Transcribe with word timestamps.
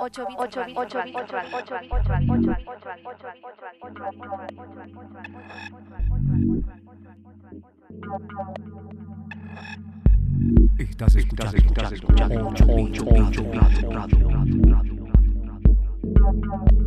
8 0.00 0.26
bits 0.28 0.36
8 0.38 0.64
bits 0.64 0.78
8 0.78 1.04
bits 1.04 1.52
8 1.52 1.74
Estás 10.78 11.14
escuchando, 11.16 11.56
estás 11.56 11.92
escuchando 11.92 12.48
8 12.48 12.64
8 12.66 13.04
8 13.10 13.44
radio, 13.52 13.90
radio, 13.90 14.28
radio, 14.30 14.64
radio. 14.66 15.00
Ocho 16.22 16.79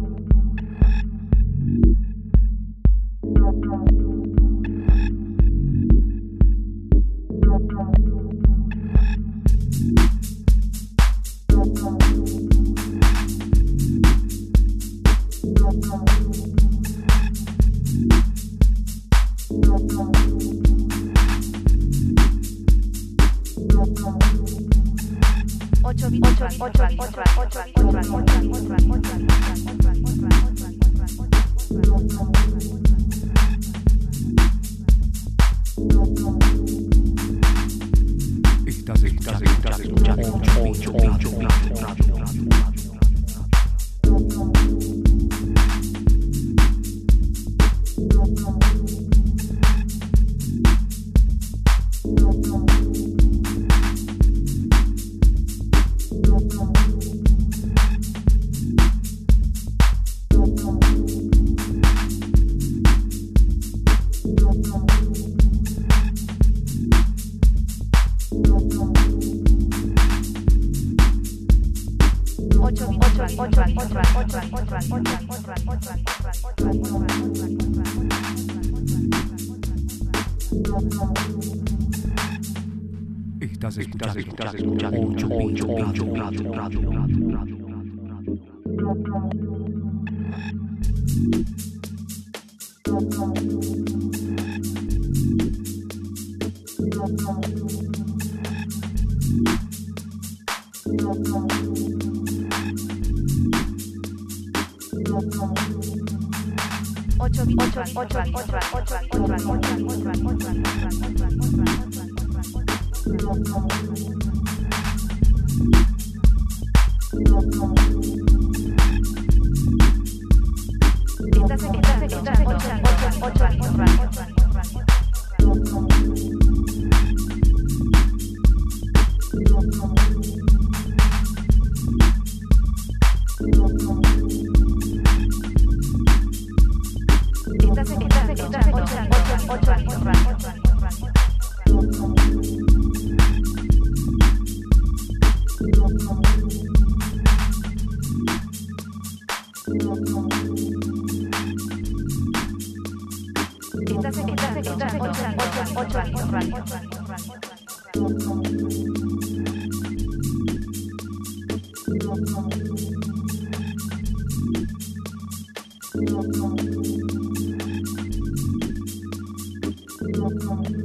8, 108.09 108.32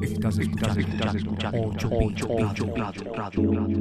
Estás 0.03 0.39
escuchando, 0.39 0.81
estás 0.81 1.15
escuchando 1.15 1.59
8 1.63 1.89
8 1.91 2.27
8 2.29 2.67
radio, 2.75 2.75
radio, 2.75 3.15
radio, 3.15 3.53
radio. 3.53 3.79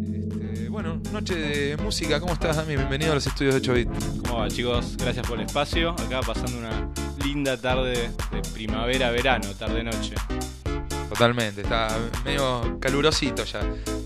Este, 0.00 0.70
bueno, 0.70 1.02
noche 1.12 1.34
de 1.34 1.76
música, 1.76 2.18
¿cómo 2.20 2.32
estás, 2.32 2.56
Dami? 2.56 2.76
Bienvenido 2.76 3.12
a 3.12 3.16
los 3.16 3.26
estudios 3.26 3.56
de 3.56 3.60
8 3.60 3.74
bit. 3.74 3.90
¿Cómo 4.26 4.38
va 4.38 4.48
chicos? 4.48 4.96
Gracias 4.96 5.26
por 5.26 5.38
el 5.38 5.44
espacio. 5.44 5.90
Acá 5.90 6.22
pasando 6.26 6.56
una 6.56 6.90
linda 7.22 7.58
tarde 7.58 8.08
de 8.32 8.40
primavera-verano, 8.54 9.48
tarde-noche. 9.58 10.14
Totalmente, 11.18 11.62
está 11.62 11.98
medio 12.24 12.78
calurosito 12.80 13.44
ya. 13.44 13.60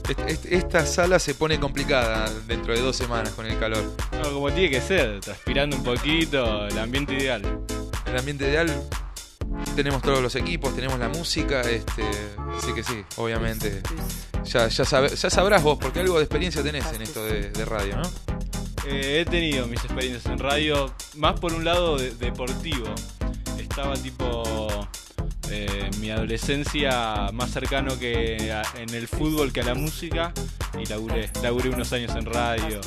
Est- 0.08 0.20
est- 0.26 0.46
Esta 0.46 0.86
sala 0.86 1.18
se 1.18 1.34
pone 1.34 1.60
complicada 1.60 2.30
dentro 2.46 2.72
de 2.72 2.80
dos 2.80 2.96
semanas 2.96 3.34
con 3.34 3.44
el 3.44 3.58
calor. 3.58 3.84
No, 4.12 4.32
como 4.32 4.50
tiene 4.50 4.70
que 4.70 4.80
ser, 4.80 5.20
transpirando 5.20 5.76
un 5.76 5.82
poquito, 5.84 6.66
el 6.66 6.78
ambiente 6.78 7.12
ideal. 7.12 7.42
El 8.06 8.18
ambiente 8.18 8.48
ideal, 8.48 8.82
tenemos 9.76 10.00
todos 10.00 10.22
los 10.22 10.34
equipos, 10.36 10.74
tenemos 10.74 10.98
la 10.98 11.10
música, 11.10 11.60
este, 11.60 12.02
así 12.58 12.72
que 12.72 12.82
sí, 12.82 13.04
obviamente. 13.16 13.82
Ya, 14.44 14.68
ya, 14.68 14.84
sabrás 14.86 15.62
vos, 15.62 15.76
porque 15.78 16.00
algo 16.00 16.16
de 16.16 16.24
experiencia 16.24 16.62
tenés 16.62 16.90
en 16.94 17.02
esto 17.02 17.22
de, 17.26 17.50
de 17.50 17.64
radio, 17.66 17.96
¿no? 17.98 18.10
Eh, 18.86 19.20
he 19.20 19.30
tenido 19.30 19.66
mis 19.66 19.84
experiencias 19.84 20.24
en 20.32 20.38
radio, 20.38 20.92
más 21.16 21.38
por 21.38 21.52
un 21.52 21.64
lado 21.64 21.98
de- 21.98 22.10
deportivo. 22.12 22.86
Estaba 23.58 23.94
tipo 23.94 24.68
eh, 25.50 25.90
mi 25.98 26.10
adolescencia 26.10 27.30
más 27.32 27.50
cercano 27.50 27.98
que 27.98 28.52
a- 28.52 28.62
en 28.80 28.94
el 28.94 29.08
fútbol 29.08 29.52
que 29.52 29.60
a 29.60 29.64
la 29.64 29.74
música 29.74 30.32
y 30.80 30.86
laburé, 30.86 31.30
laburé 31.42 31.68
unos 31.70 31.92
años 31.92 32.14
en 32.16 32.26
radio. 32.26 32.80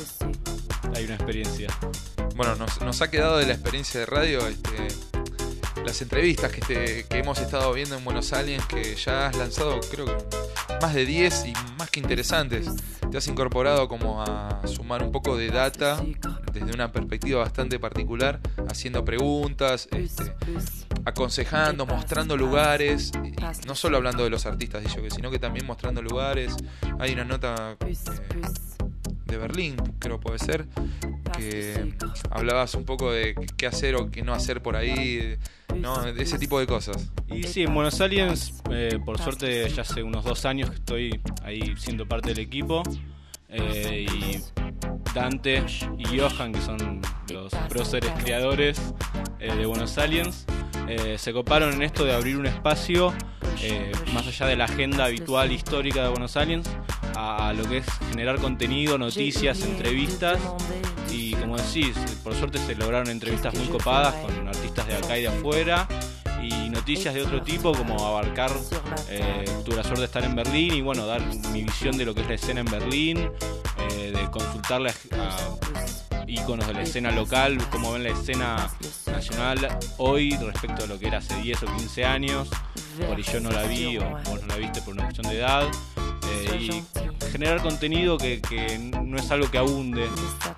Hay 0.94 1.04
una 1.04 1.14
experiencia. 1.14 1.68
Bueno, 2.34 2.54
nos, 2.56 2.80
nos 2.82 3.00
ha 3.02 3.10
quedado 3.10 3.38
de 3.38 3.46
la 3.46 3.52
experiencia 3.54 4.00
de 4.00 4.06
radio 4.06 4.46
este, 4.46 4.88
las 5.86 6.02
entrevistas 6.02 6.52
que, 6.52 6.60
te- 6.60 7.06
que 7.08 7.18
hemos 7.18 7.38
estado 7.38 7.72
viendo 7.72 7.96
en 7.96 8.04
Buenos 8.04 8.32
Aires, 8.32 8.62
que 8.66 8.94
ya 8.96 9.28
has 9.28 9.36
lanzado 9.36 9.80
creo 9.90 10.06
que 10.06 10.14
más 10.82 10.92
de 10.94 11.06
10 11.06 11.46
y 11.46 11.52
más 11.78 11.88
que 11.90 12.00
interesantes. 12.00 12.68
Te 13.10 13.16
has 13.18 13.26
incorporado 13.28 13.86
como 13.88 14.20
a 14.22 14.60
sumar 14.66 15.02
un 15.02 15.12
poco 15.12 15.36
de 15.36 15.48
data 15.48 16.02
desde 16.52 16.72
una 16.74 16.90
perspectiva 16.90 17.40
bastante 17.40 17.78
particular, 17.78 18.40
haciendo 18.68 19.04
preguntas, 19.04 19.88
este, 19.92 20.34
aconsejando, 21.04 21.86
mostrando 21.86 22.36
lugares, 22.36 23.12
no 23.66 23.74
solo 23.76 23.96
hablando 23.98 24.24
de 24.24 24.30
los 24.30 24.44
artistas 24.44 24.82
sino 25.14 25.30
que 25.30 25.38
también 25.38 25.66
mostrando 25.66 26.02
lugares. 26.02 26.56
Hay 26.98 27.12
una 27.12 27.24
nota 27.24 27.76
eh, 27.86 27.94
de 29.26 29.36
Berlín, 29.36 29.76
creo 29.98 30.20
puede 30.20 30.38
ser, 30.38 30.66
que 31.36 31.94
hablabas 32.30 32.74
un 32.74 32.84
poco 32.84 33.12
de 33.12 33.34
qué 33.56 33.66
hacer 33.66 33.96
o 33.96 34.10
qué 34.10 34.22
no 34.22 34.32
hacer 34.32 34.62
por 34.62 34.76
ahí, 34.76 35.36
¿no? 35.76 36.02
De 36.02 36.22
ese 36.22 36.38
tipo 36.38 36.58
de 36.58 36.66
cosas. 36.66 37.12
Y 37.28 37.42
sí, 37.44 37.62
en 37.62 37.74
Buenos 37.74 38.00
Aires, 38.00 38.62
eh, 38.70 38.98
por 39.04 39.18
suerte 39.18 39.68
ya 39.70 39.82
hace 39.82 40.02
unos 40.02 40.24
dos 40.24 40.44
años 40.44 40.70
que 40.70 40.76
estoy 40.76 41.20
ahí 41.42 41.74
siendo 41.76 42.06
parte 42.06 42.30
del 42.30 42.38
equipo. 42.40 42.82
Eh, 43.56 44.06
y 44.08 44.38
Dante 45.14 45.64
y 45.98 46.18
Johan, 46.18 46.52
que 46.52 46.60
son 46.60 47.00
los 47.32 47.52
próceres 47.68 48.10
creadores 48.22 48.94
eh, 49.38 49.54
de 49.54 49.66
Buenos 49.66 49.96
Aliens, 49.98 50.46
eh, 50.88 51.16
se 51.18 51.32
coparon 51.32 51.72
en 51.72 51.82
esto 51.82 52.04
de 52.04 52.14
abrir 52.14 52.36
un 52.36 52.46
espacio 52.46 53.12
eh, 53.62 53.92
más 54.12 54.26
allá 54.26 54.46
de 54.46 54.56
la 54.56 54.64
agenda 54.64 55.06
habitual 55.06 55.50
histórica 55.50 56.02
de 56.02 56.10
Buenos 56.10 56.36
Aliens 56.36 56.68
a, 57.16 57.48
a 57.48 57.52
lo 57.54 57.64
que 57.68 57.78
es 57.78 57.86
generar 58.10 58.38
contenido, 58.38 58.98
noticias, 58.98 59.62
entrevistas. 59.62 60.38
Y 61.16 61.32
como 61.34 61.56
decís, 61.56 61.96
por 62.22 62.34
suerte 62.34 62.58
se 62.58 62.74
lograron 62.74 63.08
entrevistas 63.08 63.54
muy 63.54 63.66
copadas 63.68 64.14
con 64.16 64.46
artistas 64.46 64.86
de 64.86 64.96
acá 64.96 65.18
y 65.18 65.22
de 65.22 65.28
afuera. 65.28 65.88
Y 66.42 66.68
noticias 66.68 67.14
de 67.14 67.22
otro 67.22 67.42
tipo, 67.42 67.72
como 67.72 68.06
abarcar, 68.06 68.52
eh, 69.08 69.44
tuve 69.64 69.76
la 69.76 69.82
suerte 69.82 70.00
de 70.00 70.06
estar 70.06 70.24
en 70.24 70.36
Berlín 70.36 70.74
y 70.74 70.82
bueno, 70.82 71.06
dar 71.06 71.22
mi 71.52 71.64
visión 71.64 71.96
de 71.96 72.04
lo 72.04 72.14
que 72.14 72.20
es 72.20 72.28
la 72.28 72.34
escena 72.34 72.60
en 72.60 72.66
Berlín, 72.66 73.30
eh, 73.78 74.12
de 74.14 74.30
consultarle 74.30 74.90
a, 74.90 76.18
a 76.18 76.24
íconos 76.26 76.66
de 76.66 76.74
la 76.74 76.82
escena 76.82 77.10
local, 77.10 77.58
cómo 77.70 77.92
ven 77.92 78.04
la 78.04 78.10
escena 78.10 78.70
nacional 79.06 79.78
hoy 79.96 80.36
respecto 80.36 80.84
a 80.84 80.86
lo 80.86 80.98
que 80.98 81.08
era 81.08 81.18
hace 81.18 81.34
10 81.36 81.62
o 81.62 81.66
15 81.76 82.04
años. 82.04 82.48
Ahí 83.04 83.22
yo 83.22 83.40
no 83.40 83.50
la 83.50 83.64
vi 83.64 83.98
o 83.98 84.08
vos 84.24 84.40
no 84.42 84.46
la 84.48 84.56
viste 84.56 84.80
por 84.82 84.94
una 84.94 85.04
cuestión 85.04 85.28
de 85.28 85.38
edad. 85.38 85.64
Eh, 86.52 86.58
y 86.58 87.26
generar 87.30 87.60
contenido 87.60 88.16
que, 88.16 88.40
que 88.40 88.78
no 88.78 89.16
es 89.16 89.30
algo 89.30 89.50
que 89.50 89.58
abunde 89.58 90.06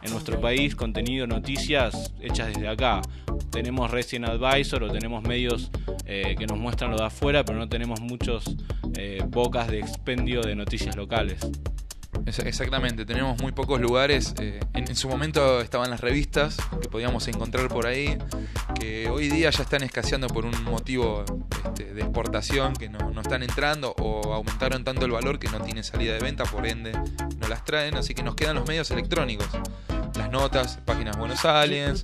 en 0.03 0.11
nuestro 0.13 0.41
país, 0.41 0.77
contenido, 0.77 1.27
noticias 1.27 2.13
hechas 2.21 2.49
desde 2.49 2.69
acá. 2.69 3.03
Tenemos 3.51 3.91
Resident 3.91 4.31
Advisor 4.31 4.85
o 4.85 4.91
tenemos 4.91 5.23
medios 5.23 5.71
eh, 6.07 6.37
que 6.39 6.47
nos 6.47 6.59
muestran 6.59 6.91
lo 6.91 6.97
de 6.97 7.05
afuera, 7.05 7.45
pero 7.45 7.59
no 7.59 7.69
tenemos 7.69 8.01
muchos 8.01 8.57
eh, 8.97 9.23
bocas 9.27 9.69
de 9.69 9.81
expendio 9.81 10.43
de 10.43 10.55
noticias 10.55 10.97
locales. 10.97 11.41
Exactamente, 12.45 13.07
tenemos 13.07 13.41
muy 13.41 13.53
pocos 13.53 13.81
lugares. 13.81 14.35
eh, 14.41 14.61
en, 14.75 14.97
su 14.97 15.09
momento 15.09 15.61
estaban 15.61 15.91
las 15.91 16.01
revistas 16.01 16.57
que 16.81 16.89
podíamos 16.89 17.27
encontrar 17.29 17.69
por 17.69 17.87
ahí, 17.87 18.19
que 18.79 19.09
hoy 19.09 19.29
día 19.29 19.51
ya 19.51 19.63
están 19.63 19.83
escaseando 19.83 20.29
por 20.29 20.45
un 20.45 20.63
motivo 20.65 21.25
este, 21.65 21.95
de 21.95 22.03
exportación, 22.03 22.75
que 22.75 22.89
no, 22.89 23.21
están 23.21 23.43
entrando 23.43 23.95
o 23.99 24.35
aumentaron 24.35 24.85
tanto 24.85 25.07
el 25.07 25.13
valor 25.13 25.39
que 25.39 25.49
no 25.49 25.61
tienen 25.61 25.85
salida 25.85 26.15
de 26.15 26.21
venta, 26.21 26.45
por 26.45 26.67
ende 26.67 26.93
no 26.93 27.49
las 27.49 27.65
traen, 27.65 27.97
así 27.97 28.15
que 28.15 28.23
nos 28.23 28.35
quedan 28.35 28.57
los 28.57 28.67
medios 28.67 28.91
electrónicos. 28.91 29.49
Las 30.17 30.31
notas, 30.31 30.79
páginas 30.85 31.17
Buenos 31.17 31.45
Aliens, 31.45 32.03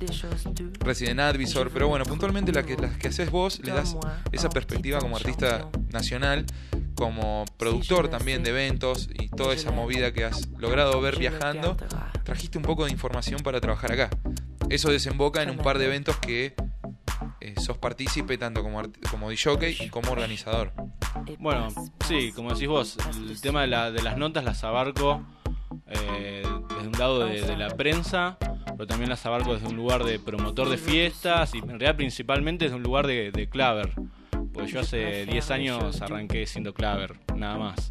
Resident 0.81 1.21
Advisor, 1.21 1.71
pero 1.71 1.89
bueno, 1.89 2.05
puntualmente 2.05 2.53
la 2.53 2.63
que, 2.63 2.77
las 2.77 2.97
que 2.97 3.09
haces 3.09 3.31
vos 3.31 3.61
le 3.65 3.73
das 3.73 3.97
esa 4.31 4.49
perspectiva 4.49 5.01
como 5.01 5.17
artista 5.17 5.69
nacional, 5.91 6.47
como 6.95 7.45
productor 7.57 8.09
también 8.09 8.43
de 8.43 8.51
eventos 8.51 9.09
y 9.13 9.29
toda 9.29 9.55
esa 9.55 9.71
movida 9.71 10.13
que 10.13 10.25
has 10.25 10.49
logrado 10.59 11.01
ver 11.01 11.19
viajando, 11.19 11.77
trajiste 12.25 12.59
un 12.59 12.65
poco 12.65 12.85
de 12.85 12.93
información 12.93 13.41
para 13.43 13.61
trabajar 13.61 13.93
acá. 13.93 14.11
Eso 14.71 14.91
desemboca 14.91 15.43
en 15.43 15.51
un 15.51 15.59
par 15.59 15.79
de 15.79 15.87
eventos 15.87 16.17
que 16.19 16.55
eh, 17.41 17.55
sos 17.61 17.77
partícipe 17.79 18.39
tanto 18.39 18.63
como, 18.63 18.83
como 19.11 19.29
DJ 19.31 19.77
y 19.81 19.89
como 19.91 20.13
organizador. 20.13 20.73
Bueno, 21.39 21.69
sí, 22.07 22.33
como 22.33 22.53
decís 22.55 22.69
vos, 22.69 22.97
el 23.29 23.41
tema 23.41 23.63
de, 23.63 23.67
la- 23.69 23.91
de 23.91 24.03
las 24.03 24.17
notas 24.17 24.45
las 24.45 24.65
abarco 24.65 25.23
eh, 25.87 26.43
desde 26.77 26.87
un 26.89 26.99
lado 26.99 27.27
de, 27.27 27.43
de 27.43 27.57
la 27.57 27.69
prensa, 27.77 28.37
pero 28.65 28.87
también 28.87 29.11
las 29.11 29.25
abarco 29.27 29.55
desde 29.55 29.69
un 29.69 29.77
lugar 29.77 30.05
de 30.05 30.19
promotor 30.19 30.69
de 30.69 30.79
fiestas 30.79 31.55
y 31.55 31.59
en 31.59 31.69
realidad 31.69 31.97
principalmente 31.97 32.65
desde 32.67 32.77
un 32.77 32.83
lugar 32.83 33.07
de, 33.07 33.31
de 33.33 33.49
claver. 33.49 33.91
Porque 34.55 34.71
yo 34.71 34.81
hace 34.81 35.27
10 35.27 35.51
años 35.51 36.01
arranqué 36.01 36.47
siendo 36.47 36.73
claver, 36.73 37.19
nada 37.37 37.59
más. 37.59 37.91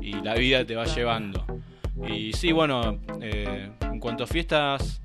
Y 0.00 0.12
la 0.12 0.34
vida 0.34 0.64
te 0.64 0.76
va 0.76 0.84
llevando. 0.84 1.44
Y 2.08 2.32
sí, 2.32 2.52
bueno, 2.52 2.98
eh, 3.20 3.70
en 3.82 4.00
cuanto 4.00 4.24
a 4.24 4.26
fiestas, 4.26 5.02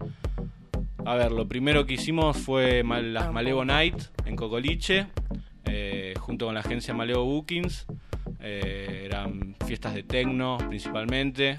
a 1.05 1.15
ver, 1.15 1.31
lo 1.31 1.47
primero 1.47 1.85
que 1.85 1.95
hicimos 1.95 2.37
fue 2.37 2.83
las 2.83 3.33
Malevo 3.33 3.65
Night 3.65 3.95
en 4.25 4.35
Cocoliche, 4.35 5.07
eh, 5.65 6.13
junto 6.19 6.45
con 6.45 6.53
la 6.53 6.61
agencia 6.61 6.93
Malevo 6.93 7.25
Bookings. 7.25 7.85
Eh, 8.41 9.03
eran 9.05 9.55
fiestas 9.65 9.93
de 9.93 10.03
tecno 10.03 10.57
principalmente. 10.67 11.55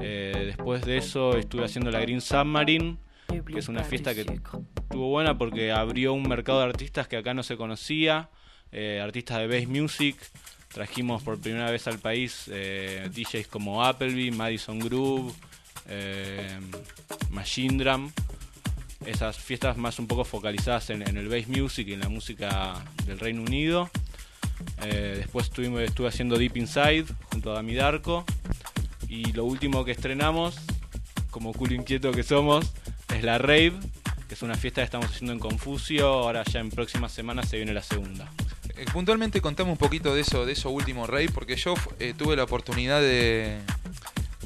Eh, 0.00 0.44
después 0.46 0.84
de 0.84 0.98
eso 0.98 1.36
estuve 1.36 1.64
haciendo 1.64 1.90
la 1.90 2.00
Green 2.00 2.20
Submarine, 2.20 2.96
que 3.28 3.58
es 3.58 3.68
una 3.68 3.82
fiesta 3.82 4.14
que 4.14 4.20
estuvo 4.20 5.08
buena 5.08 5.36
porque 5.36 5.72
abrió 5.72 6.12
un 6.12 6.28
mercado 6.28 6.60
de 6.60 6.66
artistas 6.66 7.08
que 7.08 7.16
acá 7.16 7.34
no 7.34 7.42
se 7.42 7.56
conocía, 7.56 8.30
eh, 8.72 9.00
artistas 9.02 9.38
de 9.38 9.46
bass 9.46 9.68
music. 9.68 10.16
Trajimos 10.72 11.22
por 11.22 11.38
primera 11.38 11.70
vez 11.70 11.86
al 11.86 11.98
país 11.98 12.44
eh, 12.48 13.08
DJs 13.12 13.46
como 13.48 13.84
Appleby, 13.84 14.30
Madison 14.30 14.78
Groove, 14.78 15.32
eh, 15.88 16.58
Machine 17.30 17.82
Drum. 17.82 18.10
Esas 19.04 19.38
fiestas 19.38 19.76
más 19.76 19.98
un 19.98 20.06
poco 20.06 20.24
focalizadas 20.24 20.90
en, 20.90 21.02
el 21.02 21.28
bass 21.28 21.46
music 21.48 21.88
y 21.88 21.92
en 21.92 22.00
la 22.00 22.08
música 22.08 22.82
del 23.04 23.18
Reino 23.18 23.42
Unido. 23.42 23.90
Después 24.80 25.46
estuvimos, 25.46 25.80
estuve 25.80 26.08
haciendo 26.08 26.38
Deep 26.38 26.56
Inside 26.56 27.04
junto 27.30 27.52
a 27.52 27.54
Dami 27.54 27.74
Darko. 27.74 28.24
Y 29.08 29.32
lo 29.32 29.44
último 29.44 29.84
que 29.84 29.92
estrenamos, 29.92 30.56
como 31.30 31.52
culo 31.52 31.74
inquieto 31.74 32.10
que 32.10 32.22
somos, 32.22 32.72
es 33.14 33.22
la 33.22 33.38
Rave, 33.38 33.74
que 34.28 34.34
es 34.34 34.42
una 34.42 34.56
fiesta 34.56 34.80
que 34.80 34.86
estamos 34.86 35.06
haciendo 35.06 35.32
en 35.32 35.38
Confucio. 35.38 36.08
Ahora 36.08 36.42
ya 36.44 36.60
en 36.60 36.70
próximas 36.70 37.12
semanas 37.12 37.48
se 37.48 37.56
viene 37.56 37.72
la 37.72 37.82
segunda. 37.82 38.28
Eh, 38.76 38.84
puntualmente 38.92 39.40
contame 39.40 39.70
un 39.70 39.78
poquito 39.78 40.14
de 40.14 40.20
eso, 40.20 40.44
de 40.44 40.52
eso 40.52 40.70
último, 40.70 41.06
Rey, 41.06 41.28
porque 41.28 41.56
yo 41.56 41.74
eh, 41.98 42.12
tuve 42.16 42.36
la 42.36 42.44
oportunidad 42.44 43.00
de, 43.00 43.58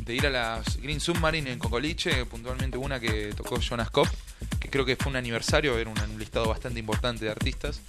ir 0.06 0.27
a 0.27 0.31
las 0.31 0.77
Green 0.79 1.00
Submarine 1.00 1.50
en 1.53 1.59
Cocoliche, 1.59 2.27
puntualmente 2.27 2.79
una 2.79 3.00
que 3.00 3.32
tocó 3.37 3.61
Jonas 3.61 3.91
Cop, 3.91 4.09
que 4.59 4.69
creo 4.69 4.85
que 4.85 4.97
fue 4.97 5.11
un 5.11 5.17
aniversario, 5.17 5.77
era 5.79 5.91
un, 5.91 6.19
listado 6.19 6.49
bastante 6.49 6.79
importante 6.79 7.25
de 7.25 7.31
artistas. 7.31 7.81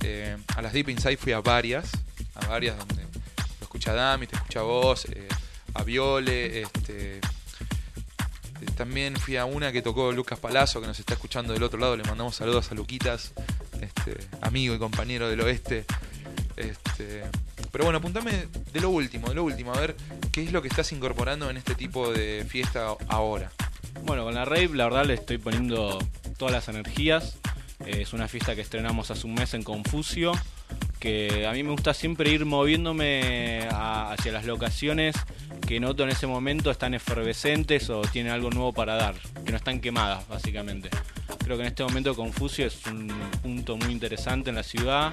Eh, 0.00 0.36
a 0.56 0.62
las 0.62 0.72
Deep 0.72 0.88
Inside 0.88 1.16
fui 1.16 1.32
a 1.32 1.40
varias, 1.40 1.92
a 2.34 2.46
varias 2.46 2.76
donde 2.76 3.02
lo 3.02 3.62
escucha 3.62 3.92
Dami, 3.92 4.26
te 4.26 4.36
escucha 4.36 4.62
vos, 4.62 5.06
a 5.74 5.82
Viole, 5.84 6.62
este, 6.62 7.20
también 8.76 9.16
fui 9.16 9.36
a 9.36 9.44
una 9.44 9.72
que 9.72 9.82
tocó 9.82 10.12
Lucas 10.12 10.38
Palazzo, 10.38 10.80
que 10.80 10.86
nos 10.86 10.98
está 10.98 11.14
escuchando 11.14 11.52
del 11.52 11.62
otro 11.62 11.78
lado. 11.78 11.96
Le 11.96 12.04
mandamos 12.04 12.36
saludos 12.36 12.70
a 12.70 12.74
Luquitas, 12.74 13.32
este, 13.80 14.16
amigo 14.40 14.74
y 14.74 14.78
compañero 14.78 15.28
del 15.28 15.40
oeste. 15.40 15.84
Este, 16.56 17.22
pero 17.72 17.84
bueno, 17.84 17.98
apuntame 17.98 18.46
de 18.72 18.80
lo 18.80 18.90
último, 18.90 19.28
de 19.28 19.34
lo 19.34 19.44
último, 19.44 19.72
a 19.72 19.80
ver 19.80 19.96
qué 20.30 20.42
es 20.42 20.52
lo 20.52 20.62
que 20.62 20.68
estás 20.68 20.92
incorporando 20.92 21.50
en 21.50 21.56
este 21.56 21.74
tipo 21.74 22.12
de 22.12 22.44
fiesta 22.48 22.94
ahora. 23.08 23.50
Bueno, 24.04 24.24
con 24.24 24.34
la 24.34 24.44
Rave 24.44 24.70
la 24.74 24.84
verdad 24.84 25.06
le 25.06 25.14
estoy 25.14 25.38
poniendo 25.38 25.98
todas 26.36 26.52
las 26.52 26.68
energías. 26.68 27.38
Eh, 27.84 28.02
es 28.02 28.12
una 28.12 28.28
fiesta 28.28 28.54
que 28.54 28.60
estrenamos 28.60 29.10
hace 29.10 29.26
un 29.26 29.34
mes 29.34 29.54
en 29.54 29.62
Confucio, 29.62 30.32
que 31.00 31.46
a 31.46 31.52
mí 31.52 31.62
me 31.62 31.70
gusta 31.70 31.94
siempre 31.94 32.30
ir 32.30 32.44
moviéndome 32.44 33.66
hacia 33.70 34.32
las 34.32 34.44
locaciones 34.44 35.16
que 35.66 35.80
noto 35.80 36.04
en 36.04 36.10
ese 36.10 36.26
momento 36.26 36.70
están 36.70 36.94
efervescentes 36.94 37.88
o 37.90 38.02
tienen 38.02 38.32
algo 38.32 38.50
nuevo 38.50 38.72
para 38.72 38.96
dar, 38.96 39.14
que 39.44 39.50
no 39.50 39.56
están 39.56 39.80
quemadas 39.80 40.26
básicamente. 40.28 40.90
Creo 41.44 41.56
que 41.56 41.62
en 41.62 41.68
este 41.68 41.84
momento 41.84 42.14
Confucio 42.16 42.66
es 42.66 42.84
un 42.86 43.08
punto 43.42 43.76
muy 43.76 43.92
interesante 43.92 44.48
en 44.50 44.56
la 44.56 44.62
ciudad 44.62 45.12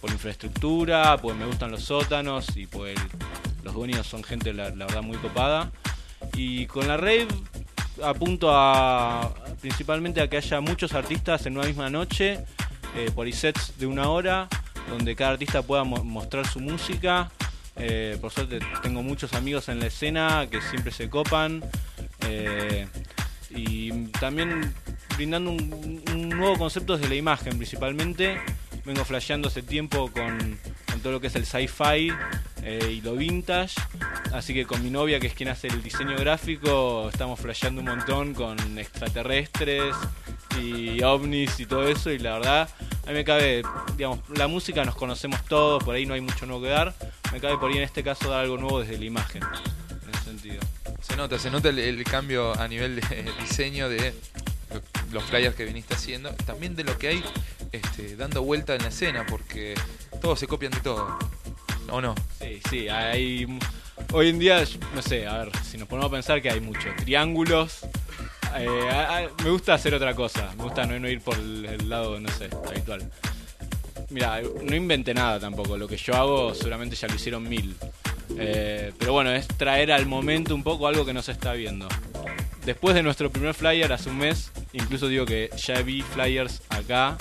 por 0.00 0.10
infraestructura, 0.10 1.16
pues 1.18 1.36
me 1.36 1.46
gustan 1.46 1.70
los 1.70 1.82
sótanos 1.84 2.56
y 2.56 2.66
pues 2.66 2.96
los 3.62 3.74
dueños 3.74 4.06
son 4.06 4.22
gente 4.24 4.52
la, 4.52 4.70
verdad 4.70 5.02
muy 5.02 5.16
copada. 5.18 5.70
Y 6.34 6.66
con 6.66 6.88
la 6.88 6.96
rave 6.96 7.28
apunto 8.02 8.50
a 8.52 9.32
principalmente 9.60 10.20
a 10.20 10.28
que 10.28 10.36
haya 10.36 10.60
muchos 10.60 10.92
artistas 10.94 11.46
en 11.46 11.56
una 11.56 11.66
misma 11.66 11.90
noche, 11.90 12.40
eh, 12.96 13.10
por 13.14 13.32
sets 13.32 13.78
de 13.78 13.86
una 13.86 14.08
hora, 14.08 14.48
donde 14.88 15.14
cada 15.14 15.32
artista 15.32 15.62
pueda 15.62 15.84
mo- 15.84 16.02
mostrar 16.04 16.46
su 16.46 16.60
música. 16.60 17.30
Eh, 17.76 18.18
por 18.20 18.32
suerte 18.32 18.58
tengo 18.82 19.02
muchos 19.04 19.32
amigos 19.34 19.68
en 19.68 19.78
la 19.78 19.86
escena 19.86 20.48
que 20.50 20.60
siempre 20.60 20.90
se 20.92 21.08
copan. 21.08 21.62
eh, 22.26 22.86
y 23.50 23.90
también 24.20 24.74
brindando 25.18 25.50
un, 25.50 26.28
nuevo 26.28 26.56
concepto 26.56 26.96
desde 26.96 27.08
la 27.08 27.16
imagen 27.16 27.56
principalmente. 27.56 28.38
Vengo 28.84 29.04
flasheando 29.04 29.48
hace 29.48 29.62
tiempo 29.62 30.12
con, 30.12 30.56
con 30.88 31.00
todo 31.00 31.14
lo 31.14 31.20
que 31.20 31.26
es 31.26 31.34
el 31.34 31.44
sci-fi 31.44 32.12
eh, 32.62 32.92
y 32.92 33.00
lo 33.00 33.16
vintage. 33.16 33.74
Así 34.32 34.54
que 34.54 34.64
con 34.64 34.80
mi 34.80 34.90
novia, 34.90 35.18
que 35.18 35.26
es 35.26 35.34
quien 35.34 35.48
hace 35.48 35.66
el 35.66 35.82
diseño 35.82 36.16
gráfico, 36.16 37.08
estamos 37.12 37.40
flasheando 37.40 37.80
un 37.80 37.88
montón 37.88 38.32
con 38.32 38.56
extraterrestres 38.78 39.96
y 40.62 41.02
ovnis 41.02 41.58
y 41.58 41.66
todo 41.66 41.88
eso. 41.88 42.12
Y 42.12 42.20
la 42.20 42.34
verdad, 42.34 42.68
a 43.04 43.08
mí 43.08 43.14
me 43.14 43.24
cabe, 43.24 43.62
digamos, 43.96 44.20
la 44.36 44.46
música 44.46 44.84
nos 44.84 44.94
conocemos 44.94 45.44
todos, 45.46 45.82
por 45.82 45.96
ahí 45.96 46.06
no 46.06 46.14
hay 46.14 46.20
mucho 46.20 46.46
nuevo 46.46 46.62
que 46.62 46.68
dar. 46.68 46.94
Me 47.32 47.40
cabe 47.40 47.58
por 47.58 47.72
ahí 47.72 47.78
en 47.78 47.82
este 47.82 48.04
caso 48.04 48.30
dar 48.30 48.42
algo 48.42 48.56
nuevo 48.56 48.82
desde 48.82 48.96
la 48.96 49.04
imagen, 49.04 49.42
en 49.42 50.14
ese 50.14 50.22
sentido. 50.22 50.60
Se 51.00 51.16
nota, 51.16 51.40
se 51.40 51.50
nota 51.50 51.70
el, 51.70 51.80
el 51.80 52.04
cambio 52.04 52.56
a 52.56 52.68
nivel 52.68 53.00
de 53.00 53.32
diseño 53.40 53.88
de 53.88 54.14
los 55.12 55.24
flyers 55.24 55.54
que 55.54 55.64
viniste 55.64 55.94
haciendo, 55.94 56.30
también 56.46 56.76
de 56.76 56.84
lo 56.84 56.96
que 56.98 57.08
hay 57.08 57.24
este, 57.72 58.16
dando 58.16 58.42
vuelta 58.42 58.74
en 58.74 58.82
la 58.82 58.88
escena, 58.88 59.26
porque 59.26 59.74
todos 60.20 60.38
se 60.38 60.46
copian 60.46 60.72
de 60.72 60.80
todo. 60.80 61.18
¿O 61.90 62.00
no? 62.00 62.14
Sí, 62.40 62.60
sí, 62.68 62.88
hay. 62.88 63.46
Hoy 64.12 64.28
en 64.28 64.38
día, 64.38 64.64
no 64.94 65.02
sé, 65.02 65.26
a 65.26 65.38
ver, 65.38 65.50
si 65.64 65.76
nos 65.78 65.88
ponemos 65.88 66.10
a 66.10 66.14
pensar 66.14 66.40
que 66.42 66.50
hay 66.50 66.60
muchos 66.60 66.94
triángulos. 66.96 67.80
eh, 68.56 69.28
me 69.42 69.50
gusta 69.50 69.74
hacer 69.74 69.94
otra 69.94 70.14
cosa, 70.14 70.52
me 70.56 70.64
gusta 70.64 70.86
no, 70.86 71.08
ir 71.08 71.20
por 71.20 71.36
el, 71.38 71.64
el 71.64 71.88
lado, 71.88 72.20
no 72.20 72.28
sé, 72.30 72.48
habitual. 72.66 73.10
Mira, 74.10 74.40
no 74.62 74.74
inventé 74.74 75.12
nada 75.12 75.38
tampoco, 75.38 75.76
lo 75.76 75.86
que 75.86 75.96
yo 75.96 76.14
hago 76.14 76.54
seguramente 76.54 76.96
ya 76.96 77.08
lo 77.08 77.14
hicieron 77.14 77.48
mil. 77.48 77.76
Eh, 78.38 78.92
pero 78.98 79.12
bueno, 79.12 79.32
es 79.32 79.48
traer 79.48 79.92
al 79.92 80.06
momento 80.06 80.54
un 80.54 80.62
poco 80.62 80.86
algo 80.86 81.04
que 81.04 81.12
no 81.12 81.22
se 81.22 81.32
está 81.32 81.52
viendo. 81.52 81.88
Después 82.64 82.94
de 82.94 83.02
nuestro 83.02 83.30
primer 83.30 83.54
flyer 83.54 83.92
hace 83.92 84.10
un 84.10 84.18
mes, 84.18 84.50
incluso 84.72 85.08
digo 85.08 85.24
que 85.26 85.50
ya 85.56 85.80
vi 85.82 86.02
flyers 86.02 86.62
acá 86.68 87.16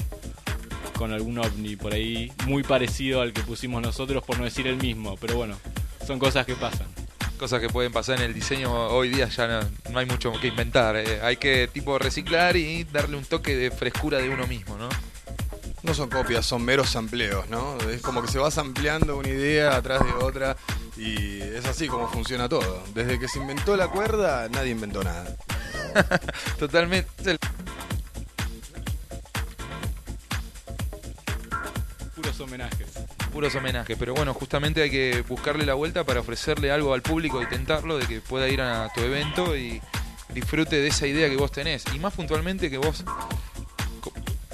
con 0.98 1.14
algún 1.14 1.38
ovni 1.38 1.76
por 1.76 1.94
ahí 1.94 2.32
muy 2.48 2.64
parecido 2.64 3.22
al 3.22 3.32
que 3.34 3.42
pusimos 3.44 3.82
nosotros, 3.82 4.24
por 4.24 4.38
no 4.40 4.46
decir 4.46 4.68
el 4.68 4.78
mismo. 4.78 5.16
Pero 5.18 5.36
bueno, 5.36 5.58
son 6.06 6.20
cosas 6.20 6.46
que 6.46 6.56
pasan. 6.56 6.88
Cosas 7.38 7.62
que 7.62 7.70
pueden 7.70 7.92
pasar 7.92 8.18
en 8.18 8.24
el 8.24 8.34
diseño 8.34 8.74
hoy 8.74 9.10
día 9.10 9.28
ya 9.30 9.48
no, 9.48 9.60
no 9.92 10.00
hay 10.00 10.08
mucho 10.08 10.32
que 10.42 10.48
inventar. 10.48 10.96
eh. 10.96 11.20
Hay 11.22 11.38
que 11.38 11.68
tipo 11.68 12.00
reciclar 12.00 12.58
y 12.58 12.84
darle 12.86 13.16
un 13.16 13.26
toque 13.26 13.56
de 13.56 13.70
frescura 13.70 14.18
de 14.18 14.30
uno 14.30 14.48
mismo, 14.48 14.76
¿no? 14.78 14.90
No 15.84 15.94
son 15.94 16.10
copias, 16.10 16.46
son 16.48 16.66
meros 16.66 16.90
sampleos, 16.90 17.48
¿no? 17.50 17.78
Es 17.92 18.02
como 18.02 18.24
que 18.24 18.28
se 18.28 18.40
va 18.40 18.50
sampleando 18.50 19.18
una 19.18 19.30
idea 19.30 19.76
atrás 19.76 20.04
de 20.04 20.12
otra 20.26 20.58
y 20.98 21.40
es 21.40 21.64
así 21.66 21.88
como 21.88 22.10
funciona 22.10 22.50
todo. 22.50 22.84
Desde 22.96 23.20
que 23.20 23.28
se 23.28 23.38
inventó 23.38 23.78
la 23.78 23.88
cuerda, 23.88 24.50
nadie 24.50 24.72
inventó 24.72 25.04
nada. 25.04 25.38
Totalmente. 26.60 27.38
Puros 32.16 32.40
homenajes. 32.40 32.88
puros 33.32 33.56
homenajes, 33.56 33.98
pero 33.98 34.14
bueno, 34.14 34.34
justamente 34.34 34.82
hay 34.82 34.90
que 34.90 35.24
buscarle 35.28 35.66
la 35.66 35.76
vuelta 35.76 36.04
para 36.04 36.20
ofrecerle 36.22 36.72
algo 36.72 36.94
al 36.94 37.02
público 37.02 37.42
y 37.42 37.46
tentarlo 37.48 37.98
de 37.98 38.08
que 38.08 38.22
pueda 38.22 38.48
ir 38.48 38.62
a 38.62 38.92
tu 38.94 39.02
evento 39.02 39.56
y 39.56 39.82
disfrute 40.34 40.78
de 40.82 40.88
esa 40.88 41.08
idea 41.08 41.30
que 41.30 41.38
vos 41.38 41.52
tenés. 41.52 41.84
Y 41.94 42.00
más 42.00 42.14
puntualmente 42.14 42.70
que 42.70 42.78
vos, 42.78 43.04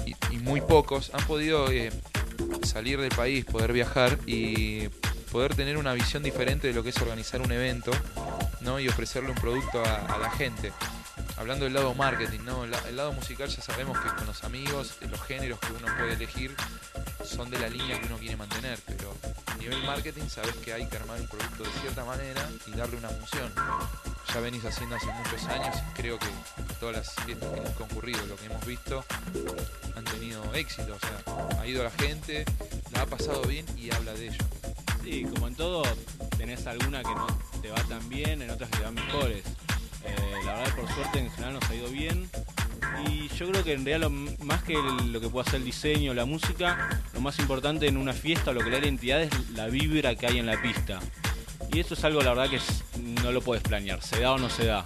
y, 0.06 0.14
y 0.34 0.38
muy 0.38 0.60
pocos, 0.60 1.10
han 1.14 1.26
podido 1.26 1.70
eh, 1.70 1.90
salir 2.62 3.00
del 3.00 3.10
país, 3.10 3.44
poder 3.44 3.72
viajar 3.72 4.18
y 4.26 4.88
poder 5.32 5.54
tener 5.54 5.78
una 5.78 5.94
visión 5.94 6.22
diferente 6.22 6.68
de 6.68 6.74
lo 6.74 6.82
que 6.82 6.90
es 6.90 6.96
organizar 7.00 7.40
un 7.40 7.50
evento 7.50 7.90
¿no? 8.60 8.78
y 8.78 8.88
ofrecerle 8.88 9.30
un 9.30 9.36
producto 9.36 9.82
a, 9.84 9.96
a 10.06 10.18
la 10.18 10.30
gente. 10.30 10.72
Hablando 11.36 11.64
del 11.64 11.74
lado 11.74 11.94
marketing, 11.94 12.40
¿no? 12.44 12.64
El, 12.64 12.70
la- 12.70 12.88
el 12.88 12.96
lado 12.96 13.12
musical 13.12 13.48
ya 13.48 13.60
sabemos 13.62 13.98
que 14.00 14.08
con 14.14 14.26
los 14.26 14.44
amigos, 14.44 14.94
los 15.10 15.20
géneros 15.22 15.58
que 15.60 15.72
uno 15.72 15.86
puede 15.98 16.12
elegir 16.14 16.54
son 17.24 17.50
de 17.50 17.58
la 17.58 17.68
línea 17.68 18.00
que 18.00 18.06
uno 18.06 18.18
quiere 18.18 18.36
mantener, 18.36 18.78
pero 18.86 19.14
a 19.46 19.54
nivel 19.56 19.82
marketing 19.84 20.28
sabes 20.28 20.54
que 20.56 20.72
hay 20.72 20.86
que 20.86 20.96
armar 20.96 21.20
un 21.20 21.26
producto 21.28 21.64
de 21.64 21.70
cierta 21.80 22.04
manera 22.04 22.48
y 22.66 22.70
darle 22.72 22.96
una 22.98 23.08
función. 23.08 23.52
Ya 24.32 24.40
venís 24.40 24.64
haciendo 24.64 24.96
hace 24.96 25.06
muchos 25.06 25.44
años 25.44 25.76
y 25.76 25.94
creo 25.94 26.18
que 26.18 26.26
todas 26.80 26.96
las 26.96 27.14
fiestas 27.24 27.50
que 27.52 27.58
hemos 27.60 27.70
concurrido, 27.76 28.24
lo 28.26 28.36
que 28.36 28.46
hemos 28.46 28.64
visto, 28.66 29.04
han 29.96 30.04
tenido 30.04 30.42
éxito. 30.54 30.96
O 30.96 31.00
sea, 31.00 31.60
ha 31.60 31.66
ido 31.66 31.82
la 31.84 31.90
gente, 31.90 32.44
la 32.92 33.02
ha 33.02 33.06
pasado 33.06 33.42
bien 33.42 33.66
y 33.78 33.92
habla 33.94 34.12
de 34.14 34.28
ello. 34.28 34.44
Sí, 35.02 35.24
como 35.24 35.48
en 35.48 35.54
todo, 35.54 35.82
tenés 36.36 36.66
alguna 36.66 37.02
que 37.02 37.14
no 37.14 37.26
te 37.60 37.70
va 37.70 37.82
tan 37.84 38.08
bien, 38.08 38.40
en 38.42 38.50
otras 38.50 38.70
que 38.70 38.78
te 38.78 38.84
van 38.84 38.94
mejores. 38.94 39.44
Eh, 40.04 40.44
la 40.44 40.54
verdad, 40.54 40.74
por 40.76 40.88
suerte, 40.92 41.18
en 41.18 41.30
general 41.30 41.54
nos 41.54 41.70
ha 41.70 41.74
ido 41.74 41.88
bien. 41.88 42.28
Y 43.08 43.28
yo 43.36 43.50
creo 43.50 43.64
que 43.64 43.72
en 43.72 43.84
realidad, 43.84 44.10
más 44.42 44.62
que 44.62 44.74
lo 44.74 45.20
que 45.20 45.28
puede 45.28 45.46
hacer 45.48 45.60
el 45.60 45.64
diseño, 45.64 46.14
la 46.14 46.24
música, 46.26 47.00
lo 47.12 47.20
más 47.20 47.38
importante 47.38 47.88
en 47.88 47.96
una 47.96 48.12
fiesta, 48.12 48.52
lo 48.52 48.60
que 48.60 48.70
le 48.70 48.78
da 48.78 48.84
identidad 48.84 49.22
es 49.22 49.50
la 49.50 49.66
vibra 49.66 50.14
que 50.14 50.26
hay 50.26 50.38
en 50.38 50.46
la 50.46 50.60
pista. 50.60 51.00
Y 51.72 51.80
eso 51.80 51.94
es 51.94 52.04
algo, 52.04 52.22
la 52.22 52.34
verdad, 52.34 52.50
que 52.50 52.60
no 53.22 53.32
lo 53.32 53.40
puedes 53.40 53.62
planear, 53.64 54.00
se 54.02 54.20
da 54.20 54.32
o 54.32 54.38
no 54.38 54.48
se 54.48 54.66
da. 54.66 54.84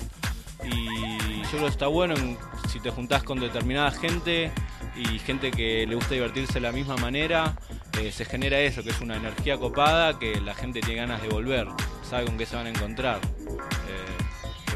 Y 0.65 1.43
yo 1.43 1.49
creo 1.51 1.63
que 1.65 1.69
está 1.69 1.87
bueno 1.87 2.15
en- 2.17 2.39
si 2.69 2.81
te 2.81 2.91
juntás 2.91 3.23
con 3.23 3.41
determinada 3.41 3.91
gente 3.91 4.51
y 4.97 5.19
gente 5.19 5.51
que 5.51 5.87
le 5.87 5.95
gusta 5.95 6.15
divertirse 6.15 6.55
de 6.55 6.61
la 6.61 6.73
misma 6.73 6.97
manera, 6.97 7.57
eh, 8.01 8.11
se 8.11 8.25
genera 8.25 8.59
eso, 8.61 8.83
que 8.83 8.91
es 8.91 9.01
una 9.01 9.17
energía 9.17 9.59
copada 9.59 10.19
que 10.19 10.41
la 10.41 10.55
gente 10.55 10.81
tiene 10.81 11.01
ganas 11.03 11.21
de 11.23 11.29
volver, 11.29 11.69
sabe 12.09 12.25
con 12.27 12.39
qué 12.39 12.47
se 12.47 12.57
van 12.57 12.67
a 12.67 12.71
encontrar. 12.71 13.21
Eh, 13.21 14.18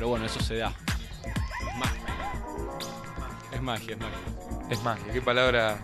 pero 0.02 0.10
bueno, 0.10 0.26
eso 0.26 0.40
se 0.40 0.56
da. 0.56 0.74
Es 1.52 1.78
magia. 1.78 2.16
Es 3.52 3.62
magia, 3.62 3.92
es 3.92 4.00
magia. 4.00 4.68
Es 4.68 4.82
magia, 4.82 5.12
qué 5.12 5.22
palabra 5.22 5.78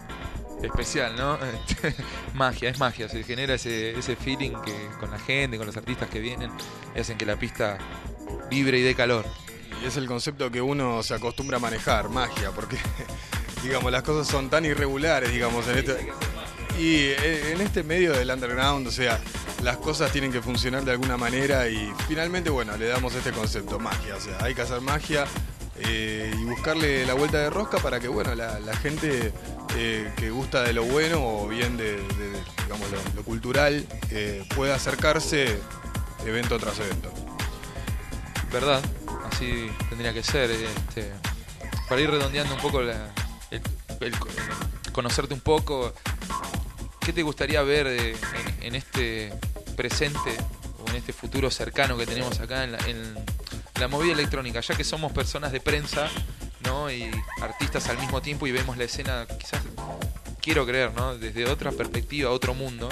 especial, 0.60 1.14
¿no? 1.14 1.38
magia, 2.34 2.68
es 2.68 2.80
magia, 2.80 3.08
se 3.08 3.22
genera 3.22 3.54
ese, 3.54 3.96
ese 3.96 4.16
feeling 4.16 4.60
que 4.64 4.74
con 4.98 5.12
la 5.12 5.20
gente, 5.20 5.56
con 5.56 5.68
los 5.68 5.76
artistas 5.76 6.08
que 6.08 6.18
vienen, 6.18 6.50
y 6.96 6.98
hacen 6.98 7.16
que 7.16 7.26
la 7.26 7.36
pista 7.36 7.78
vibre 8.50 8.80
y 8.80 8.82
dé 8.82 8.96
calor. 8.96 9.24
Y 9.80 9.86
es 9.86 9.96
el 9.96 10.08
concepto 10.08 10.50
que 10.50 10.60
uno 10.60 11.00
se 11.04 11.14
acostumbra 11.14 11.58
a 11.58 11.60
manejar, 11.60 12.08
magia, 12.08 12.50
porque 12.50 12.76
digamos 13.62 13.92
las 13.92 14.02
cosas 14.02 14.26
son 14.26 14.50
tan 14.50 14.64
irregulares, 14.64 15.30
digamos, 15.30 15.64
en 15.68 15.78
este 15.78 16.12
y 16.76 17.04
eh, 17.04 17.52
en 17.52 17.60
este 17.60 17.84
medio 17.84 18.14
del 18.14 18.28
underground, 18.28 18.84
o 18.88 18.90
sea, 18.90 19.20
las 19.62 19.76
cosas 19.78 20.12
tienen 20.12 20.32
que 20.32 20.40
funcionar 20.40 20.84
de 20.84 20.92
alguna 20.92 21.16
manera 21.16 21.68
y 21.68 21.92
finalmente, 22.06 22.50
bueno, 22.50 22.76
le 22.76 22.86
damos 22.88 23.14
este 23.14 23.32
concepto, 23.32 23.78
magia, 23.78 24.16
o 24.16 24.20
sea, 24.20 24.38
hay 24.40 24.54
que 24.54 24.62
hacer 24.62 24.80
magia 24.80 25.24
eh, 25.80 26.32
y 26.38 26.44
buscarle 26.44 27.04
la 27.06 27.14
vuelta 27.14 27.38
de 27.38 27.50
rosca 27.50 27.78
para 27.78 28.00
que, 28.00 28.08
bueno, 28.08 28.34
la, 28.34 28.76
gente 28.76 29.32
eh, 29.76 30.12
que 30.16 30.30
gusta 30.30 30.62
de 30.62 30.72
lo 30.72 30.84
bueno 30.84 31.18
o 31.24 31.48
bien 31.48 31.76
de, 31.76 31.96
de- 31.96 32.42
lo, 33.14 33.22
cultural 33.22 33.86
eh, 34.10 34.44
pueda 34.54 34.74
acercarse 34.74 35.58
evento 36.26 36.58
tras 36.58 36.78
evento. 36.80 37.10
¿Verdad? 38.52 38.82
Así 39.30 39.70
tendría 39.88 40.12
que 40.12 40.22
ser. 40.22 40.50
Este, 40.50 41.10
para 41.88 42.00
ir 42.00 42.10
redondeando 42.10 42.54
un 42.54 42.60
poco 42.60 42.80
el, 42.80 42.90
el 44.00 44.18
co- 44.18 44.28
conocerte 44.92 45.34
un 45.34 45.40
poco, 45.40 45.92
¿qué 47.00 47.12
te 47.12 47.22
gustaría 47.22 47.62
ver 47.62 47.86
en 48.60 48.74
este 48.74 49.32
presente 49.78 50.36
o 50.84 50.90
en 50.90 50.96
este 50.96 51.12
futuro 51.12 51.50
cercano 51.52 51.96
que 51.96 52.04
tenemos 52.04 52.40
acá 52.40 52.64
en 52.64 53.14
la, 53.78 53.88
movida 53.88 54.12
electrónica? 54.12 54.58
Ya 54.60 54.74
que 54.76 54.82
somos 54.82 55.12
personas 55.12 55.52
de 55.52 55.60
prensa 55.60 56.08
¿no? 56.64 56.90
y 56.90 57.08
artistas 57.40 57.88
al 57.88 57.96
mismo 57.98 58.20
tiempo 58.20 58.48
y 58.48 58.52
vemos 58.52 58.76
la 58.76 58.84
escena, 58.84 59.24
quizás 59.38 59.62
quiero 60.42 60.66
creer, 60.66 60.92
¿no? 60.94 61.16
desde 61.16 61.46
otra 61.48 61.70
perspectiva, 61.70 62.30
otro 62.32 62.54
mundo. 62.54 62.88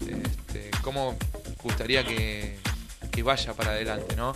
Este, 0.00 0.70
¿Cómo 0.82 1.16
gustaría 1.62 2.02
que, 2.02 2.58
que 3.12 3.22
vaya 3.22 3.52
para 3.52 3.72
adelante? 3.72 4.16
¿no? 4.16 4.32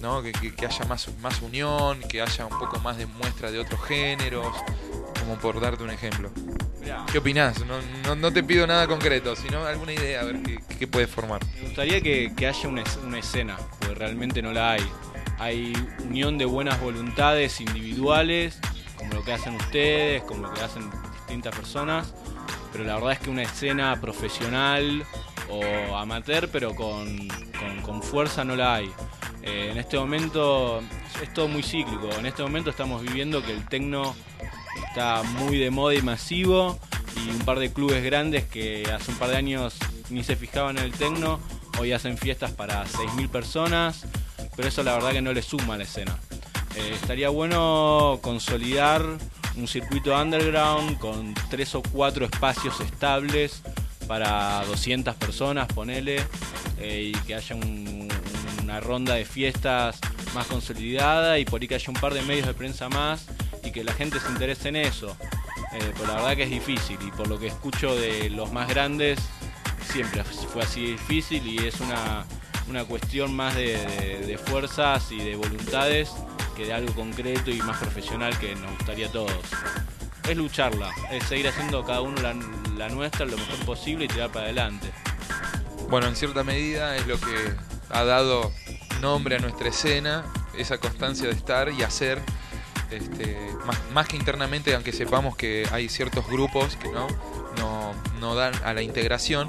¿no? 0.00 0.22
Que, 0.22 0.32
que- 0.32 0.54
que 0.54 0.64
haya 0.64 0.84
más, 0.86 1.08
más 1.20 1.42
unión, 1.42 2.00
que 2.08 2.22
haya 2.22 2.46
un 2.46 2.58
poco 2.58 2.78
más 2.80 2.96
de 2.96 3.04
muestra 3.04 3.50
de 3.50 3.58
otros 3.58 3.84
géneros, 3.84 4.56
como 5.20 5.36
por 5.36 5.60
darte 5.60 5.82
un 5.82 5.90
ejemplo. 5.90 6.30
¿Qué 7.10 7.18
opinás? 7.18 7.64
No, 7.66 7.74
no, 8.04 8.14
no 8.14 8.32
te 8.32 8.42
pido 8.44 8.66
nada 8.66 8.86
concreto, 8.86 9.34
sino 9.34 9.64
alguna 9.64 9.92
idea, 9.92 10.20
a 10.20 10.24
ver 10.24 10.42
qué, 10.42 10.58
qué 10.78 10.86
puedes 10.86 11.10
formar. 11.10 11.40
Me 11.56 11.62
gustaría 11.62 12.00
que, 12.00 12.32
que 12.36 12.46
haya 12.46 12.68
una, 12.68 12.84
una 13.04 13.18
escena, 13.18 13.56
porque 13.80 13.94
realmente 13.94 14.40
no 14.40 14.52
la 14.52 14.72
hay. 14.72 14.86
Hay 15.38 15.72
unión 16.04 16.38
de 16.38 16.44
buenas 16.44 16.80
voluntades 16.80 17.60
individuales, 17.60 18.58
como 18.96 19.14
lo 19.14 19.24
que 19.24 19.32
hacen 19.32 19.56
ustedes, 19.56 20.22
como 20.22 20.46
lo 20.46 20.54
que 20.54 20.60
hacen 20.62 20.88
distintas 21.12 21.54
personas, 21.56 22.14
pero 22.72 22.84
la 22.84 22.94
verdad 22.94 23.12
es 23.12 23.18
que 23.18 23.30
una 23.30 23.42
escena 23.42 24.00
profesional 24.00 25.04
o 25.50 25.96
amateur, 25.96 26.48
pero 26.50 26.74
con, 26.74 27.28
con- 27.28 27.82
con 27.82 28.02
fuerza 28.02 28.44
no 28.44 28.54
la 28.56 28.76
hay. 28.76 28.90
Eh, 29.42 29.68
en 29.72 29.78
este 29.78 29.98
momento 29.98 30.80
es 31.22 31.32
todo 31.32 31.48
muy 31.48 31.62
cíclico. 31.62 32.10
En 32.18 32.26
este 32.26 32.42
momento 32.42 32.70
estamos 32.70 33.02
viviendo 33.02 33.42
que 33.44 33.52
el 33.52 33.66
tecno 33.68 34.14
está 34.84 35.22
muy 35.22 35.58
de 35.58 35.70
moda 35.70 35.94
y 35.94 36.02
masivo 36.02 36.78
y 37.24 37.30
un 37.30 37.38
par 37.40 37.58
de 37.58 37.72
clubes 37.72 38.02
grandes 38.04 38.44
que 38.44 38.84
hace 38.92 39.10
un 39.10 39.16
par 39.18 39.30
de 39.30 39.36
años 39.36 39.74
ni 40.10 40.22
se 40.22 40.36
fijaban 40.36 40.78
en 40.78 40.84
el 40.84 40.92
tecno, 40.92 41.40
hoy 41.78 41.92
hacen 41.92 42.16
fiestas 42.18 42.50
para 42.52 42.84
6.000 42.86 43.28
personas, 43.28 44.04
pero 44.54 44.68
eso 44.68 44.82
la 44.82 44.92
verdad 44.94 45.12
que 45.12 45.22
no 45.22 45.32
le 45.32 45.42
suma 45.42 45.74
a 45.74 45.78
la 45.78 45.84
escena. 45.84 46.16
Eh, 46.76 46.92
estaría 46.94 47.28
bueno 47.30 48.18
consolidar 48.22 49.02
un 49.56 49.66
circuito 49.66 50.14
underground 50.20 50.98
con 50.98 51.32
tres 51.48 51.74
o 51.74 51.82
cuatro 51.82 52.26
espacios 52.26 52.78
estables 52.80 53.62
para 54.06 54.62
200 54.66 55.14
personas, 55.16 55.66
ponele, 55.68 56.22
eh, 56.78 57.12
y 57.14 57.18
que 57.26 57.34
haya 57.34 57.56
un- 57.56 58.08
ronda 58.80 59.14
de 59.14 59.24
fiestas 59.24 59.98
más 60.34 60.46
consolidada 60.46 61.38
y 61.38 61.44
por 61.44 61.60
ahí 61.60 61.68
que 61.68 61.74
haya 61.74 61.88
un 61.88 62.00
par 62.00 62.14
de 62.14 62.22
medios 62.22 62.46
de 62.46 62.54
prensa 62.54 62.88
más 62.88 63.26
y 63.62 63.70
que 63.70 63.84
la 63.84 63.92
gente 63.92 64.20
se 64.20 64.28
interese 64.28 64.68
en 64.68 64.76
eso. 64.76 65.16
Eh, 65.72 65.92
pero 65.94 66.06
la 66.08 66.14
verdad 66.14 66.36
que 66.36 66.44
es 66.44 66.50
difícil 66.50 66.98
y 67.06 67.10
por 67.10 67.28
lo 67.28 67.38
que 67.38 67.48
escucho 67.48 67.94
de 67.94 68.30
los 68.30 68.52
más 68.52 68.68
grandes 68.68 69.18
siempre 69.92 70.24
fue 70.24 70.62
así 70.62 70.92
difícil 70.92 71.46
y 71.46 71.58
es 71.66 71.80
una, 71.80 72.24
una 72.68 72.84
cuestión 72.84 73.34
más 73.34 73.54
de 73.54 74.40
fuerzas 74.46 75.10
y 75.12 75.18
de 75.18 75.36
voluntades 75.36 76.10
que 76.56 76.66
de 76.66 76.72
algo 76.72 76.92
concreto 76.94 77.50
y 77.50 77.60
más 77.60 77.76
profesional 77.76 78.36
que 78.38 78.54
nos 78.56 78.70
gustaría 78.72 79.06
a 79.08 79.12
todos. 79.12 79.32
Es 80.28 80.36
lucharla, 80.36 80.90
es 81.12 81.22
seguir 81.24 81.46
haciendo 81.46 81.84
cada 81.84 82.00
uno 82.00 82.20
la, 82.22 82.34
la 82.76 82.88
nuestra 82.88 83.26
lo 83.26 83.36
mejor 83.36 83.58
posible 83.66 84.06
y 84.06 84.08
tirar 84.08 84.30
para 84.30 84.46
adelante. 84.46 84.90
Bueno, 85.88 86.08
en 86.08 86.16
cierta 86.16 86.42
medida 86.42 86.96
es 86.96 87.06
lo 87.06 87.20
que 87.20 87.54
ha 87.90 88.04
dado 88.04 88.52
nombre 89.00 89.36
a 89.36 89.38
nuestra 89.38 89.68
escena, 89.68 90.24
esa 90.56 90.78
constancia 90.78 91.26
de 91.26 91.34
estar 91.34 91.70
y 91.70 91.82
hacer, 91.82 92.20
este, 92.90 93.36
más, 93.92 94.08
que 94.08 94.16
internamente, 94.16 94.74
aunque 94.74 94.92
sepamos 94.92 95.36
que 95.36 95.66
hay 95.72 95.88
ciertos 95.88 96.26
grupos 96.28 96.76
que 96.76 96.88
no, 96.88 97.06
no, 97.58 97.94
no 98.20 98.34
dan 98.34 98.54
a 98.64 98.72
la 98.72 98.82
integración, 98.82 99.48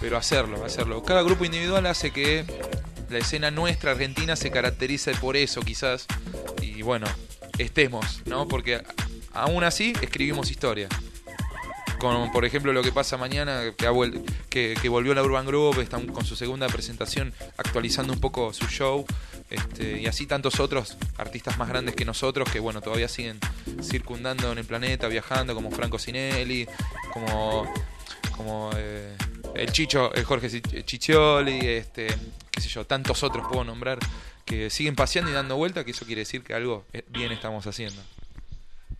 pero 0.00 0.16
hacerlo, 0.16 0.64
hacerlo. 0.64 1.02
Cada 1.02 1.22
grupo 1.22 1.44
individual 1.44 1.86
hace 1.86 2.10
que 2.10 2.44
la 3.10 3.18
escena 3.18 3.50
nuestra 3.50 3.92
argentina 3.92 4.36
se 4.36 4.50
caracterice 4.50 5.14
por 5.14 5.36
eso 5.36 5.60
quizás 5.60 6.06
y 6.60 6.82
bueno, 6.82 7.06
estemos, 7.58 8.22
¿no? 8.26 8.48
Porque 8.48 8.82
aún 9.32 9.64
así 9.64 9.92
escribimos 10.00 10.50
historia. 10.50 10.88
Con, 12.02 12.32
por 12.32 12.44
ejemplo, 12.44 12.72
lo 12.72 12.82
que 12.82 12.90
pasa 12.90 13.16
mañana, 13.16 13.62
que, 13.78 13.86
ha 13.86 13.92
vuel- 13.92 14.24
que, 14.50 14.74
que 14.82 14.88
volvió 14.88 15.14
la 15.14 15.22
Urban 15.22 15.46
Group, 15.46 15.78
están 15.80 16.08
con 16.08 16.24
su 16.24 16.34
segunda 16.34 16.66
presentación 16.66 17.32
actualizando 17.56 18.12
un 18.12 18.18
poco 18.18 18.52
su 18.52 18.66
show, 18.66 19.06
este, 19.48 20.00
y 20.00 20.06
así 20.06 20.26
tantos 20.26 20.58
otros 20.58 20.96
artistas 21.16 21.56
más 21.58 21.68
grandes 21.68 21.94
que 21.94 22.04
nosotros 22.04 22.50
que, 22.50 22.58
bueno, 22.58 22.80
todavía 22.80 23.06
siguen 23.06 23.38
circundando 23.80 24.50
en 24.50 24.58
el 24.58 24.64
planeta, 24.64 25.06
viajando, 25.06 25.54
como 25.54 25.70
Franco 25.70 25.96
Sinelli, 25.96 26.66
como, 27.12 27.72
como 28.36 28.70
eh, 28.76 29.16
el 29.54 29.70
Chicho, 29.70 30.12
el 30.12 30.24
Jorge 30.24 30.48
Chi- 30.50 30.82
Chichioli, 30.82 31.60
este, 31.68 32.08
qué 32.50 32.60
sé 32.60 32.68
yo, 32.68 32.84
tantos 32.84 33.22
otros 33.22 33.46
puedo 33.48 33.62
nombrar 33.62 34.00
que 34.44 34.70
siguen 34.70 34.96
paseando 34.96 35.30
y 35.30 35.34
dando 35.34 35.54
vuelta, 35.54 35.84
que 35.84 35.92
eso 35.92 36.04
quiere 36.04 36.22
decir 36.22 36.42
que 36.42 36.52
algo 36.52 36.84
eh, 36.92 37.04
bien 37.10 37.30
estamos 37.30 37.64
haciendo. 37.68 38.02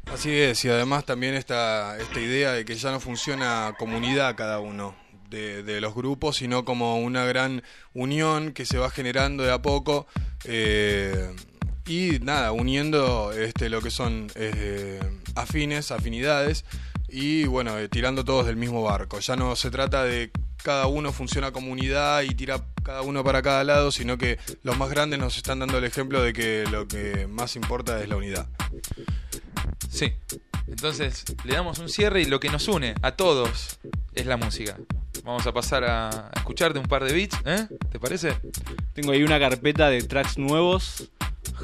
Así 0.06 0.30
es, 0.30 0.64
y 0.64 0.68
además 0.68 1.04
también 1.06 1.34
esta, 1.34 1.96
esta 1.98 2.20
idea 2.20 2.52
de 2.52 2.64
que 2.64 2.74
ya 2.74 2.90
no 2.90 3.00
funciona 3.00 3.74
comunidad 3.78 4.36
cada 4.36 4.60
uno 4.60 4.94
de, 5.30 5.62
de 5.62 5.80
los 5.80 5.94
grupos, 5.94 6.36
sino 6.36 6.64
como 6.64 6.98
una 6.98 7.24
gran 7.24 7.62
unión 7.94 8.52
que 8.52 8.66
se 8.66 8.78
va 8.78 8.90
generando 8.90 9.42
de 9.42 9.52
a 9.52 9.62
poco. 9.62 10.06
eh, 10.44 11.34
y 11.86 12.20
nada, 12.20 12.52
uniendo 12.52 13.32
este, 13.32 13.68
lo 13.68 13.82
que 13.82 13.90
son 13.90 14.30
eh, 14.36 15.00
afines, 15.34 15.90
afinidades, 15.90 16.64
y 17.08 17.44
bueno, 17.44 17.78
eh, 17.78 17.88
tirando 17.88 18.24
todos 18.24 18.46
del 18.46 18.56
mismo 18.56 18.82
barco. 18.82 19.18
Ya 19.20 19.36
no 19.36 19.56
se 19.56 19.70
trata 19.70 20.04
de 20.04 20.30
cada 20.62 20.86
uno 20.86 21.12
funciona 21.12 21.50
como 21.50 21.72
unidad 21.72 22.22
y 22.22 22.28
tira 22.28 22.64
cada 22.84 23.02
uno 23.02 23.24
para 23.24 23.42
cada 23.42 23.64
lado, 23.64 23.90
sino 23.90 24.16
que 24.16 24.38
los 24.62 24.78
más 24.78 24.90
grandes 24.90 25.18
nos 25.18 25.36
están 25.36 25.58
dando 25.58 25.78
el 25.78 25.84
ejemplo 25.84 26.22
de 26.22 26.32
que 26.32 26.64
lo 26.70 26.86
que 26.86 27.26
más 27.26 27.56
importa 27.56 28.00
es 28.00 28.08
la 28.08 28.16
unidad. 28.16 28.46
Sí. 29.90 30.12
Entonces 30.68 31.24
le 31.44 31.54
damos 31.54 31.78
un 31.78 31.88
cierre 31.88 32.22
y 32.22 32.24
lo 32.26 32.40
que 32.40 32.48
nos 32.48 32.68
une 32.68 32.94
a 33.02 33.12
todos 33.12 33.78
es 34.14 34.26
la 34.26 34.36
música. 34.36 34.76
Vamos 35.24 35.46
a 35.46 35.52
pasar 35.52 35.84
a 35.84 36.30
escucharte 36.34 36.78
un 36.78 36.86
par 36.86 37.04
de 37.04 37.12
beats, 37.12 37.38
¿eh? 37.44 37.68
¿Te 37.90 37.98
parece? 37.98 38.34
Tengo 38.94 39.12
ahí 39.12 39.22
una 39.22 39.38
carpeta 39.38 39.88
de 39.88 40.02
tracks 40.02 40.38
nuevos, 40.38 41.10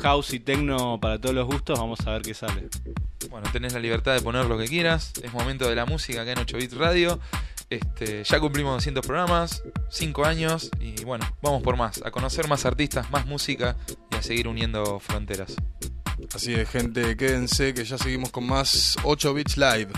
house 0.03 0.35
y 0.35 0.41
techno 0.41 1.01
para 1.01 1.21
todos 1.21 1.35
los 1.35 1.47
gustos. 1.47 1.79
Vamos 1.79 2.01
a 2.07 2.13
ver 2.13 2.23
qué 2.23 2.35
sale. 2.35 2.69
Bueno, 3.31 3.49
tenés 3.53 3.73
la 3.73 3.81
libertad 3.81 4.15
de 4.15 4.21
poner 4.21 4.47
lo 4.47 4.59
que 4.59 4.67
quieras. 4.67 5.13
Es 5.23 5.33
momento 5.33 5.69
de 5.69 5.75
la 5.75 5.87
música 5.87 6.23
acá 6.23 6.33
en 6.33 6.39
8 6.39 6.57
Bit 6.57 6.73
Radio. 6.75 7.19
Este, 7.71 8.25
ya 8.25 8.41
cumplimos 8.41 8.75
200 8.77 9.07
programas, 9.07 9.63
5 9.91 10.25
años 10.25 10.71
y 10.81 11.05
bueno, 11.05 11.27
vamos 11.43 11.63
por 11.63 11.77
más, 11.77 12.01
a 12.03 12.11
conocer 12.11 12.49
más 12.49 12.65
artistas, 12.65 13.11
más 13.11 13.27
música 13.27 13.77
y 14.11 14.17
a 14.17 14.23
seguir 14.23 14.49
uniendo 14.49 14.99
fronteras. 15.01 15.55
Así 16.35 16.53
es, 16.55 16.69
gente, 16.69 17.17
quédense 17.17 17.73
que 17.75 17.85
ya 17.85 17.97
seguimos 17.97 18.31
con 18.31 18.47
más 18.47 18.97
8 19.05 19.35
Bits 19.35 19.57
Live. 19.57 19.89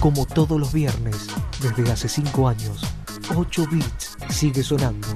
Como 0.00 0.26
todos 0.26 0.60
los 0.60 0.72
viernes, 0.72 1.16
desde 1.60 1.90
hace 1.90 2.08
5 2.08 2.48
años, 2.48 2.80
8 3.34 3.66
bits 3.70 4.16
sigue 4.30 4.62
sonando 4.62 5.08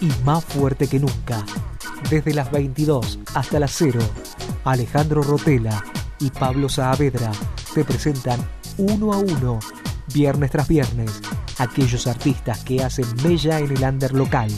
y 0.00 0.10
más 0.24 0.44
fuerte 0.44 0.86
que 0.86 0.98
nunca. 0.98 1.44
Desde 2.10 2.34
las 2.34 2.50
22 2.50 3.18
hasta 3.34 3.58
las 3.58 3.72
0, 3.72 4.00
Alejandro 4.64 5.22
Rotela 5.22 5.84
y 6.20 6.30
Pablo 6.30 6.68
Saavedra 6.68 7.32
te 7.74 7.84
presentan 7.84 8.40
uno 8.76 9.12
a 9.12 9.18
uno, 9.18 9.58
viernes 10.14 10.50
tras 10.50 10.68
viernes, 10.68 11.20
aquellos 11.58 12.06
artistas 12.06 12.64
que 12.64 12.82
hacen 12.82 13.06
mella 13.24 13.58
en 13.58 13.76
el 13.76 13.82
under 13.82 14.14
local. 14.14 14.50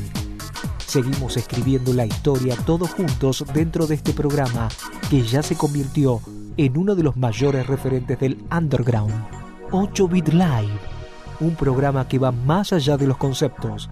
Seguimos 0.86 1.36
escribiendo 1.36 1.92
la 1.92 2.04
historia 2.04 2.56
todos 2.66 2.90
juntos 2.90 3.44
dentro 3.54 3.86
de 3.86 3.94
este 3.94 4.12
programa 4.12 4.68
que 5.08 5.22
ya 5.22 5.42
se 5.42 5.56
convirtió 5.56 6.20
en 6.56 6.76
uno 6.76 6.94
de 6.94 7.02
los 7.02 7.16
mayores 7.16 7.66
referentes 7.66 8.18
del 8.18 8.44
underground. 8.50 9.14
8 9.70 10.08
Bit 10.08 10.28
Live, 10.28 10.80
un 11.40 11.54
programa 11.54 12.08
que 12.08 12.18
va 12.18 12.32
más 12.32 12.72
allá 12.72 12.96
de 12.96 13.06
los 13.06 13.16
conceptos. 13.16 13.88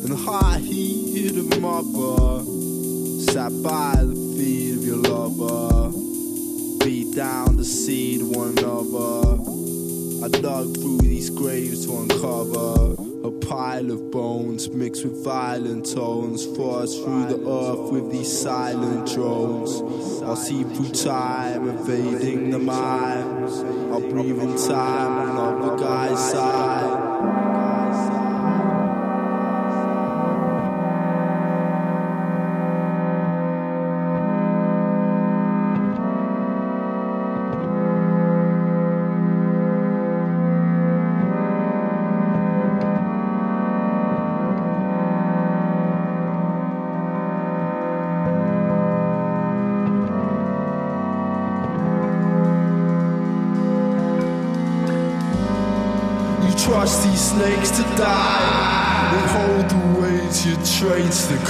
In 0.00 0.10
the 0.10 0.16
high 0.16 0.58
heat 0.60 1.36
of 1.36 1.50
bar, 1.60 2.44
sat 3.32 3.52
by 3.62 3.96
the 4.00 4.14
feet 4.36 4.76
of 4.76 4.84
your 4.84 4.96
lover, 4.96 5.90
beat 6.84 7.14
down 7.16 7.56
to 7.56 7.64
seed 7.64 8.22
one 8.22 8.56
another. 8.58 9.42
I 10.24 10.28
dug 10.28 10.76
through 10.76 10.98
these 10.98 11.30
graves 11.30 11.86
to 11.86 11.98
uncover 11.98 12.94
a 13.26 13.30
pile 13.46 13.90
of 13.90 14.10
bones 14.10 14.70
mixed 14.70 15.04
with 15.04 15.24
violent 15.24 15.92
tones. 15.92 16.46
Forced 16.56 17.02
through 17.02 17.26
the 17.26 17.40
earth 17.48 17.92
with 17.92 18.10
these 18.12 18.40
silent 18.40 19.12
drones. 19.12 19.82
I'll 20.22 20.36
see 20.36 20.62
through 20.62 20.90
time, 20.90 21.68
evading 21.68 22.50
the 22.50 22.58
mind. 22.58 23.50
I'll 23.92 24.00
breathe 24.00 24.40
in 24.40 24.56
time 24.56 25.18
on 25.18 25.28
another 25.28 25.76
guy's 25.76 26.30
side. 26.30 26.87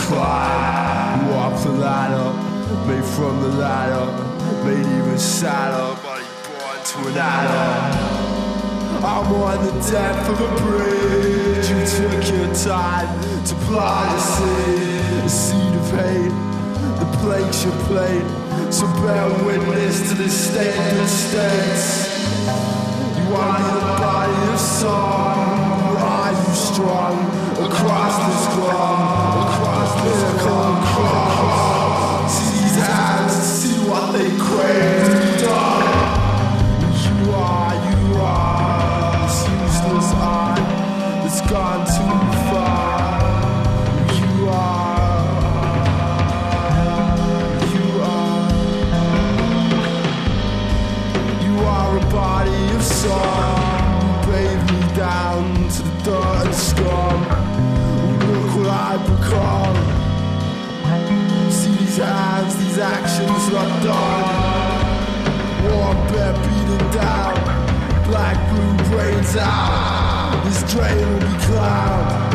Climb. 0.09 1.29
Walk 1.29 1.63
the 1.63 1.73
ladder, 1.85 2.29
made 2.89 3.05
from 3.05 3.41
the 3.43 3.53
ladder, 3.61 4.07
made 4.65 4.87
even 4.97 5.19
sadder, 5.19 6.01
but 6.03 6.25
born 6.49 6.79
to 6.91 6.99
an 7.09 7.19
adder. 7.19 8.29
I'm 9.05 9.33
on 9.33 9.59
the 9.67 9.75
depth 9.93 10.29
of 10.33 10.39
a 10.41 10.51
bridge. 10.63 11.69
You 11.71 11.81
took 11.97 12.21
your 12.33 12.49
time 12.55 13.09
to 13.49 13.55
plant 13.67 14.09
the 14.15 14.23
seed, 14.33 15.25
a 15.25 15.29
seed 15.29 15.75
of 15.83 15.91
hate. 16.01 16.37
The 17.01 17.09
plagues 17.21 17.65
you 17.65 17.73
played, 17.91 18.29
so 18.73 18.87
bear 19.03 19.29
witness 19.45 20.09
to 20.09 20.15
the 20.15 20.29
state 20.29 20.75
that 20.75 21.09
states. 21.09 21.87
You 23.19 23.35
are 23.37 23.61
the 23.77 23.87
body 24.01 24.53
of 24.53 24.59
song. 24.59 25.69
Are 26.01 26.33
you 26.33 26.55
strong 26.55 27.17
across 27.67 28.15
this 28.27 28.45
glum? 28.57 29.38
clock. 30.39 31.38
Out. 69.37 70.43
This 70.45 70.63
drain 70.73 70.97
will 70.97 71.21
be 71.21 71.45
cloud. 71.45 72.35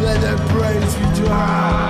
Let 0.00 0.20
their 0.20 0.36
brains 0.48 0.94
be 0.94 1.24
drowned. 1.24 1.85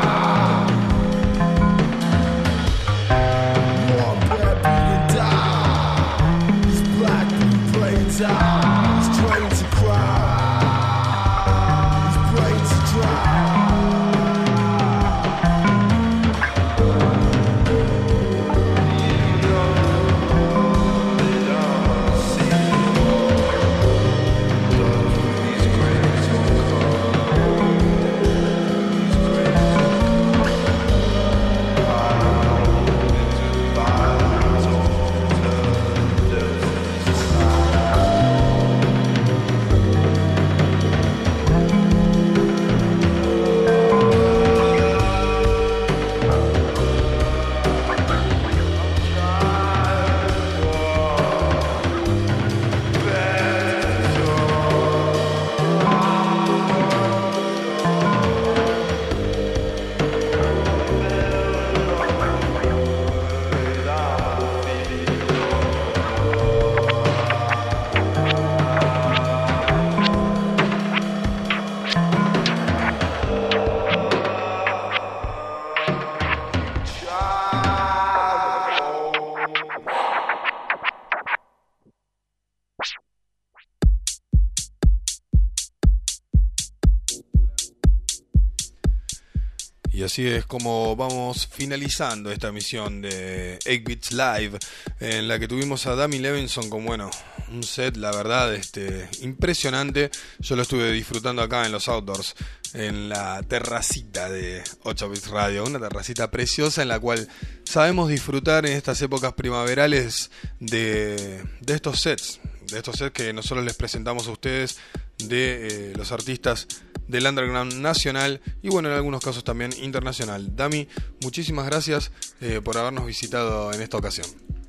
Así 90.17 90.29
es 90.29 90.47
como 90.47 90.97
vamos 90.97 91.47
finalizando 91.47 92.33
esta 92.33 92.51
misión 92.51 93.03
de 93.03 93.59
8 93.67 93.83
Bits 93.85 94.13
Live, 94.13 94.59
en 94.99 95.29
la 95.29 95.39
que 95.39 95.47
tuvimos 95.47 95.87
a 95.87 95.95
Dami 95.95 96.19
Levinson 96.19 96.71
con, 96.71 96.87
bueno, 96.87 97.11
un 97.53 97.63
set, 97.63 97.99
la 97.99 98.13
verdad, 98.13 98.55
este, 98.55 99.11
impresionante. 99.21 100.11
Yo 100.39 100.57
lo 100.57 100.63
estuve 100.63 100.91
disfrutando 100.91 101.43
acá 101.43 101.67
en 101.67 101.73
los 101.73 101.87
outdoors, 101.89 102.35
en 102.73 103.11
la 103.11 103.43
terracita 103.43 104.31
de 104.31 104.65
8 104.85 105.11
Bits 105.11 105.29
Radio, 105.29 105.65
una 105.65 105.81
terracita 105.81 106.31
preciosa 106.31 106.81
en 106.81 106.89
la 106.89 106.99
cual 106.99 107.29
sabemos 107.65 108.09
disfrutar 108.09 108.65
en 108.65 108.73
estas 108.73 109.03
épocas 109.03 109.35
primaverales 109.35 110.31
de, 110.61 111.45
de 111.61 111.75
estos 111.75 112.01
sets, 112.01 112.41
de 112.69 112.79
estos 112.79 112.97
sets 112.97 113.13
que 113.13 113.35
nosotros 113.35 113.67
les 113.67 113.77
presentamos 113.77 114.27
a 114.29 114.31
ustedes 114.31 114.79
de 115.19 115.91
eh, 115.91 115.93
los 115.97 116.13
artistas 116.13 116.67
del 117.09 117.27
underground 117.27 117.75
nacional 117.75 118.41
y 118.63 118.69
bueno, 118.69 118.89
en 118.89 118.95
algunos 118.95 119.23
casos 119.23 119.45
también 119.45 119.71
internacional. 119.81 120.55
Dami, 120.57 120.89
muchísimas 121.23 121.67
gracias 121.67 122.13
eh, 122.41 122.61
por 122.63 122.77
habernos 122.77 123.07
visitado 123.07 123.73
en 123.73 123.81
esta 123.83 123.97
ocasión. 123.97 124.27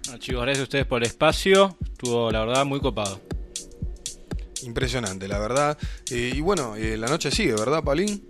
No, 0.09 0.17
chicos, 0.17 0.41
gracias 0.43 0.61
a 0.61 0.63
ustedes 0.63 0.85
por 0.85 1.01
el 1.01 1.07
espacio. 1.07 1.77
Estuvo, 1.83 2.31
la 2.31 2.45
verdad, 2.45 2.65
muy 2.65 2.79
copado. 2.79 3.21
Impresionante, 4.63 5.27
la 5.27 5.39
verdad. 5.39 5.77
Eh, 6.09 6.33
y 6.35 6.41
bueno, 6.41 6.75
eh, 6.75 6.97
la 6.97 7.07
noche 7.07 7.31
sigue, 7.31 7.53
¿verdad, 7.53 7.83
Paulín? 7.83 8.27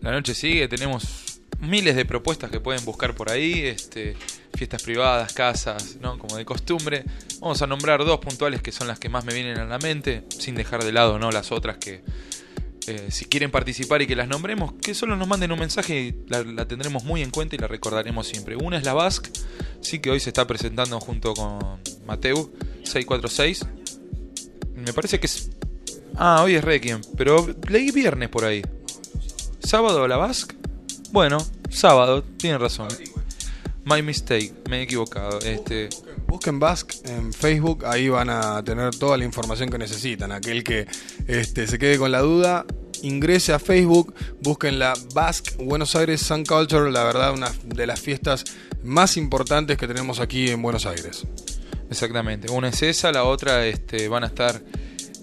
La 0.00 0.12
noche 0.12 0.34
sigue, 0.34 0.68
tenemos 0.68 1.40
miles 1.60 1.96
de 1.96 2.04
propuestas 2.04 2.50
que 2.50 2.60
pueden 2.60 2.84
buscar 2.84 3.14
por 3.14 3.30
ahí, 3.30 3.64
este, 3.64 4.16
fiestas 4.56 4.82
privadas, 4.82 5.32
casas, 5.32 5.96
¿no? 6.00 6.18
como 6.18 6.36
de 6.36 6.44
costumbre. 6.44 7.04
Vamos 7.40 7.62
a 7.62 7.66
nombrar 7.66 8.04
dos 8.04 8.18
puntuales 8.18 8.62
que 8.62 8.72
son 8.72 8.88
las 8.88 8.98
que 8.98 9.08
más 9.08 9.24
me 9.24 9.34
vienen 9.34 9.58
a 9.58 9.64
la 9.64 9.78
mente, 9.78 10.24
sin 10.28 10.54
dejar 10.54 10.84
de 10.84 10.92
lado 10.92 11.18
no 11.18 11.30
las 11.30 11.52
otras 11.52 11.78
que 11.78 12.02
eh, 12.86 13.08
si 13.10 13.24
quieren 13.24 13.50
participar 13.50 14.00
y 14.02 14.06
que 14.06 14.14
las 14.14 14.28
nombremos, 14.28 14.74
que 14.74 14.94
solo 14.94 15.16
nos 15.16 15.26
manden 15.26 15.50
un 15.50 15.58
mensaje 15.58 16.00
y 16.00 16.24
la, 16.28 16.66
tendremos 16.66 17.02
muy 17.04 17.20
en 17.22 17.30
cuenta 17.30 17.56
y 17.56 17.58
la 17.58 17.66
recordaremos 17.66 18.28
siempre. 18.28 18.56
Una 18.56 18.78
es 18.78 18.84
la 18.84 18.94
Basque, 18.94 19.30
sí 19.80 19.98
que 19.98 20.10
hoy 20.10 20.20
se 20.20 20.30
está 20.30 20.46
presentando 20.46 21.00
junto 21.00 21.34
con 21.34 21.80
Mateu 22.06 22.52
646. 22.84 23.66
Me 24.76 24.92
parece 24.92 25.18
que 25.18 25.26
es 25.26 25.50
Ah, 26.18 26.40
hoy 26.42 26.54
es 26.54 26.64
Requiem, 26.64 27.02
pero 27.16 27.46
leí 27.68 27.90
viernes 27.90 28.30
por 28.30 28.44
ahí. 28.44 28.62
¿Sábado 29.58 30.08
la 30.08 30.16
Basque? 30.16 30.56
Bueno, 31.12 31.38
sábado, 31.68 32.22
tienen 32.38 32.58
razón. 32.58 32.88
My 33.86 34.02
mistake, 34.02 34.52
me 34.68 34.80
he 34.80 34.82
equivocado. 34.82 35.38
Este, 35.38 35.88
Busquen 36.26 36.58
Basque 36.58 36.96
en 37.04 37.32
Facebook, 37.32 37.86
ahí 37.86 38.08
van 38.08 38.30
a 38.30 38.60
tener 38.64 38.92
toda 38.96 39.16
la 39.16 39.24
información 39.24 39.70
que 39.70 39.78
necesitan. 39.78 40.32
Aquel 40.32 40.64
que 40.64 40.88
este, 41.28 41.68
se 41.68 41.78
quede 41.78 41.96
con 41.96 42.10
la 42.10 42.18
duda, 42.18 42.66
ingrese 43.02 43.52
a 43.52 43.60
Facebook, 43.60 44.12
busquen 44.42 44.80
la 44.80 44.92
Basque 45.14 45.52
Buenos 45.62 45.94
Aires 45.94 46.20
Sun 46.20 46.44
Culture, 46.44 46.90
la 46.90 47.04
verdad 47.04 47.32
una 47.32 47.52
de 47.64 47.86
las 47.86 48.00
fiestas 48.00 48.42
más 48.82 49.16
importantes 49.16 49.78
que 49.78 49.86
tenemos 49.86 50.18
aquí 50.18 50.50
en 50.50 50.62
Buenos 50.62 50.84
Aires. 50.84 51.24
exactamente. 51.88 52.50
Una 52.50 52.70
es 52.70 52.82
esa, 52.82 53.12
la 53.12 53.22
otra 53.22 53.66
este, 53.66 54.08
van 54.08 54.24
a 54.24 54.26
estar 54.26 54.60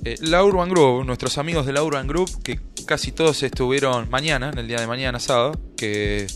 eh, 0.06 0.16
la 0.22 0.42
Urban 0.42 0.70
Group, 0.70 1.04
nuestros 1.04 1.38
amigos 1.38 1.66
de 1.66 1.74
la 1.74 1.84
Urban 1.84 2.08
Group, 2.08 2.42
que 2.42 2.62
casi 2.86 3.12
todos 3.12 3.44
estuvieron 3.44 4.10
mañana, 4.10 4.52
en 4.52 4.58
el 4.58 4.70
día 4.70 4.80
de 4.80 4.88
mañana, 4.88 5.20
sábado, 5.20 5.60
que 5.76 6.28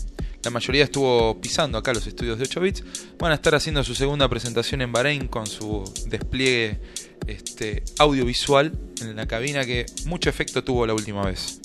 la 0.44 0.50
mayoría 0.50 0.84
estuvo 0.84 1.40
pisando 1.40 1.78
acá 1.78 1.92
los 1.92 2.06
estudios 2.06 2.38
de 2.38 2.44
8 2.44 2.60
bits, 2.60 2.84
van 3.18 3.32
a 3.32 3.34
estar 3.34 3.54
haciendo 3.54 3.82
su 3.84 3.94
segunda 3.94 4.28
presentación 4.28 4.82
en 4.82 4.92
Bahrein 4.92 5.28
con 5.28 5.46
su 5.46 5.84
despliegue 6.06 6.80
este, 7.26 7.82
audiovisual 7.98 8.72
en 9.00 9.16
la 9.16 9.26
cabina 9.26 9.64
que 9.64 9.86
mucho 10.06 10.30
efecto 10.30 10.64
tuvo 10.64 10.86
la 10.86 10.94
última 10.94 11.24
vez. 11.24 11.60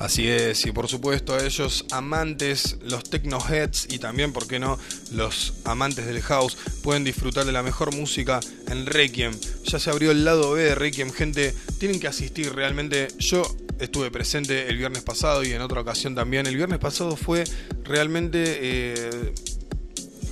Así 0.00 0.28
es, 0.28 0.64
y 0.64 0.70
por 0.70 0.86
supuesto 0.86 1.34
a 1.34 1.44
ellos 1.44 1.84
amantes, 1.90 2.76
los 2.82 3.02
technoheads 3.10 3.88
y 3.90 3.98
también, 3.98 4.32
¿por 4.32 4.46
qué 4.46 4.60
no?, 4.60 4.78
los 5.12 5.54
amantes 5.64 6.06
del 6.06 6.22
house 6.22 6.56
pueden 6.82 7.02
disfrutar 7.02 7.44
de 7.44 7.52
la 7.52 7.64
mejor 7.64 7.92
música 7.92 8.38
en 8.68 8.86
Requiem. 8.86 9.34
Ya 9.64 9.80
se 9.80 9.90
abrió 9.90 10.12
el 10.12 10.24
lado 10.24 10.52
B 10.52 10.62
de 10.62 10.74
Requiem, 10.76 11.10
gente, 11.10 11.52
tienen 11.78 11.98
que 11.98 12.06
asistir 12.06 12.54
realmente. 12.54 13.08
Yo 13.18 13.42
estuve 13.80 14.10
presente 14.12 14.68
el 14.68 14.76
viernes 14.76 15.02
pasado 15.02 15.42
y 15.42 15.52
en 15.52 15.62
otra 15.62 15.80
ocasión 15.80 16.14
también. 16.14 16.46
El 16.46 16.56
viernes 16.56 16.78
pasado 16.78 17.16
fue 17.16 17.42
realmente... 17.82 18.44
eh, 18.60 19.32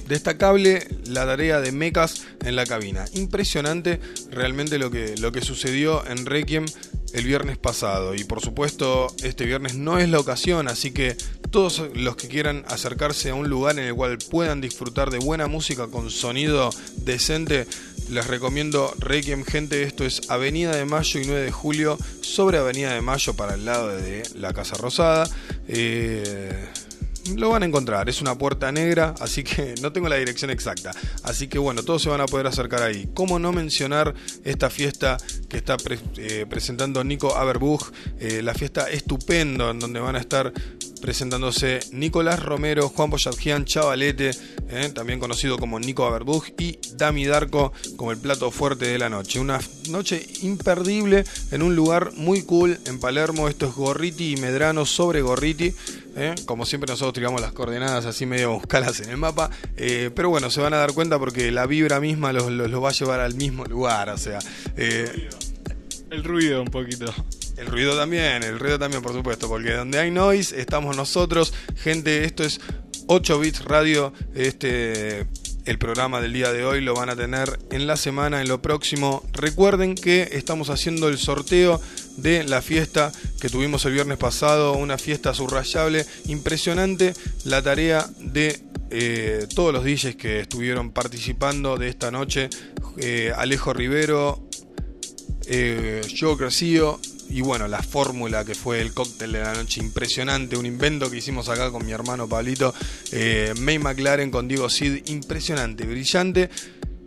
destacable 0.06 0.86
la 1.06 1.26
tarea 1.26 1.60
de 1.60 1.72
mecas 1.72 2.26
en 2.44 2.56
la 2.56 2.64
cabina. 2.64 3.04
Impresionante 3.14 4.00
realmente 4.30 4.78
lo 4.78 4.90
que, 4.90 5.16
lo 5.16 5.32
que 5.32 5.40
sucedió 5.40 6.06
en 6.06 6.26
Requiem 6.26 6.64
el 7.16 7.24
viernes 7.24 7.56
pasado. 7.56 8.14
Y 8.14 8.24
por 8.24 8.40
supuesto, 8.40 9.08
este 9.22 9.44
viernes 9.46 9.74
no 9.74 9.98
es 9.98 10.08
la 10.08 10.20
ocasión, 10.20 10.68
así 10.68 10.92
que 10.92 11.16
todos 11.50 11.82
los 11.94 12.16
que 12.16 12.28
quieran 12.28 12.64
acercarse 12.68 13.30
a 13.30 13.34
un 13.34 13.48
lugar 13.48 13.78
en 13.78 13.86
el 13.86 13.94
cual 13.94 14.18
puedan 14.30 14.60
disfrutar 14.60 15.10
de 15.10 15.18
buena 15.18 15.46
música 15.46 15.86
con 15.88 16.10
sonido 16.10 16.70
decente, 16.98 17.66
les 18.10 18.26
recomiendo 18.26 18.92
Requiem, 18.98 19.44
gente. 19.44 19.82
Esto 19.82 20.04
es 20.04 20.30
Avenida 20.30 20.76
de 20.76 20.84
Mayo 20.84 21.20
y 21.20 21.26
9 21.26 21.40
de 21.40 21.52
Julio, 21.52 21.98
sobre 22.20 22.58
Avenida 22.58 22.92
de 22.92 23.00
Mayo 23.00 23.34
para 23.34 23.54
el 23.54 23.64
lado 23.64 23.88
de 23.88 24.22
la 24.34 24.52
Casa 24.52 24.76
Rosada. 24.76 25.28
Eh, 25.68 26.68
lo 27.34 27.50
van 27.50 27.62
a 27.62 27.66
encontrar, 27.66 28.08
es 28.08 28.20
una 28.20 28.36
puerta 28.36 28.70
negra, 28.72 29.14
así 29.20 29.42
que 29.42 29.74
no 29.82 29.92
tengo 29.92 30.08
la 30.08 30.16
dirección 30.16 30.50
exacta. 30.50 30.92
Así 31.22 31.48
que 31.48 31.58
bueno, 31.58 31.82
todos 31.82 32.02
se 32.02 32.08
van 32.08 32.20
a 32.20 32.26
poder 32.26 32.46
acercar 32.46 32.82
ahí. 32.82 33.08
¿Cómo 33.14 33.38
no 33.38 33.52
mencionar 33.52 34.14
esta 34.44 34.70
fiesta 34.70 35.16
que 35.48 35.56
está 35.56 35.76
eh, 36.16 36.46
presentando 36.48 37.02
Nico 37.04 37.34
Aberbuch? 37.34 37.92
Eh, 38.20 38.42
la 38.42 38.54
fiesta 38.54 38.90
estupendo 38.90 39.70
en 39.70 39.78
donde 39.78 40.00
van 40.00 40.16
a 40.16 40.20
estar 40.20 40.52
presentándose 41.00 41.80
Nicolás 41.92 42.42
Romero, 42.42 42.88
Juan 42.88 43.10
Boyadjian 43.10 43.64
Chavalete, 43.64 44.30
eh, 44.68 44.90
también 44.94 45.20
conocido 45.20 45.58
como 45.58 45.78
Nico 45.78 46.04
Aberbuch, 46.04 46.48
y 46.58 46.78
Dami 46.96 47.26
Darko 47.26 47.72
como 47.96 48.10
el 48.10 48.18
plato 48.18 48.50
fuerte 48.50 48.86
de 48.86 48.98
la 48.98 49.08
noche. 49.08 49.38
Una 49.38 49.60
noche 49.90 50.26
imperdible 50.42 51.24
en 51.50 51.62
un 51.62 51.76
lugar 51.76 52.12
muy 52.16 52.42
cool 52.42 52.78
en 52.86 52.98
Palermo. 52.98 53.48
Esto 53.48 53.66
es 53.66 53.74
Gorriti 53.74 54.32
y 54.32 54.36
Medrano 54.36 54.86
sobre 54.86 55.22
Gorriti. 55.22 55.74
Eh. 56.16 56.34
Como 56.46 56.66
siempre 56.66 56.90
nosotros 56.90 57.14
tiramos 57.14 57.40
las 57.40 57.52
coordenadas 57.52 58.06
así 58.06 58.26
medio 58.26 58.52
buscalas 58.52 59.00
en 59.00 59.10
el 59.10 59.16
mapa. 59.16 59.50
eh, 59.76 60.10
pero 60.14 60.28
bueno, 60.30 60.50
se 60.50 60.60
van 60.60 60.74
a 60.74 60.78
dar 60.78 60.92
cuenta 60.92 61.18
porque 61.18 61.50
la 61.52 61.66
vibra 61.66 62.00
misma 62.00 62.32
los, 62.32 62.50
los- 62.50 62.70
los 62.70 62.82
va 62.82 62.88
a 62.88 62.92
llevar 62.92 63.20
al 63.20 63.34
mismo 63.34 63.64
lugar. 63.64 64.08
O 64.10 64.18
sea, 64.18 64.38
eh, 64.76 65.28
El 66.10 66.24
ruido 66.24 66.62
un 66.62 66.68
poquito. 66.68 67.12
el 67.56 67.66
ruido 67.66 67.96
también, 67.96 68.42
el 68.42 68.58
ruido 68.58 68.78
también, 68.78 69.02
por 69.02 69.12
supuesto, 69.12 69.48
porque 69.48 69.72
donde 69.72 69.98
hay 69.98 70.10
noise 70.10 70.60
estamos 70.60 70.96
nosotros. 70.96 71.52
Gente, 71.76 72.24
esto 72.24 72.42
es 72.44 72.60
8 73.08 73.38
bits 73.38 73.64
radio. 73.64 74.12
Este 74.34 75.26
el 75.64 75.78
programa 75.78 76.20
del 76.20 76.32
día 76.32 76.52
de 76.52 76.64
hoy 76.64 76.80
lo 76.80 76.94
van 76.94 77.10
a 77.10 77.16
tener 77.16 77.58
en 77.72 77.88
la 77.88 77.96
semana, 77.96 78.40
en 78.40 78.46
lo 78.46 78.62
próximo. 78.62 79.24
Recuerden 79.32 79.96
que 79.96 80.28
estamos 80.32 80.70
haciendo 80.70 81.08
el 81.08 81.18
sorteo 81.18 81.80
de 82.16 82.44
la 82.44 82.62
fiesta 82.62 83.12
que 83.40 83.48
tuvimos 83.48 83.84
el 83.84 83.92
viernes 83.92 84.18
pasado, 84.18 84.72
una 84.74 84.98
fiesta 84.98 85.34
subrayable, 85.34 86.04
impresionante 86.26 87.14
la 87.44 87.62
tarea 87.62 88.08
de 88.18 88.60
eh, 88.90 89.46
todos 89.54 89.72
los 89.72 89.84
DJs 89.84 90.16
que 90.16 90.40
estuvieron 90.40 90.92
participando 90.92 91.76
de 91.76 91.88
esta 91.88 92.10
noche. 92.10 92.48
Eh, 92.98 93.32
Alejo 93.36 93.72
Rivero, 93.72 94.48
eh, 95.46 96.02
Crescido 96.38 97.00
y 97.28 97.40
bueno, 97.40 97.66
la 97.66 97.82
fórmula 97.82 98.44
que 98.44 98.54
fue 98.54 98.80
el 98.80 98.92
cóctel 98.92 99.32
de 99.32 99.40
la 99.40 99.54
noche, 99.54 99.80
impresionante, 99.80 100.56
un 100.56 100.66
invento 100.66 101.10
que 101.10 101.16
hicimos 101.16 101.48
acá 101.48 101.70
con 101.70 101.84
mi 101.84 101.92
hermano 101.92 102.28
Pablito, 102.28 102.72
eh, 103.12 103.52
May 103.58 103.78
McLaren 103.78 104.30
con 104.30 104.46
Diego 104.46 104.68
Sid, 104.70 105.08
impresionante, 105.08 105.84
brillante. 105.84 106.48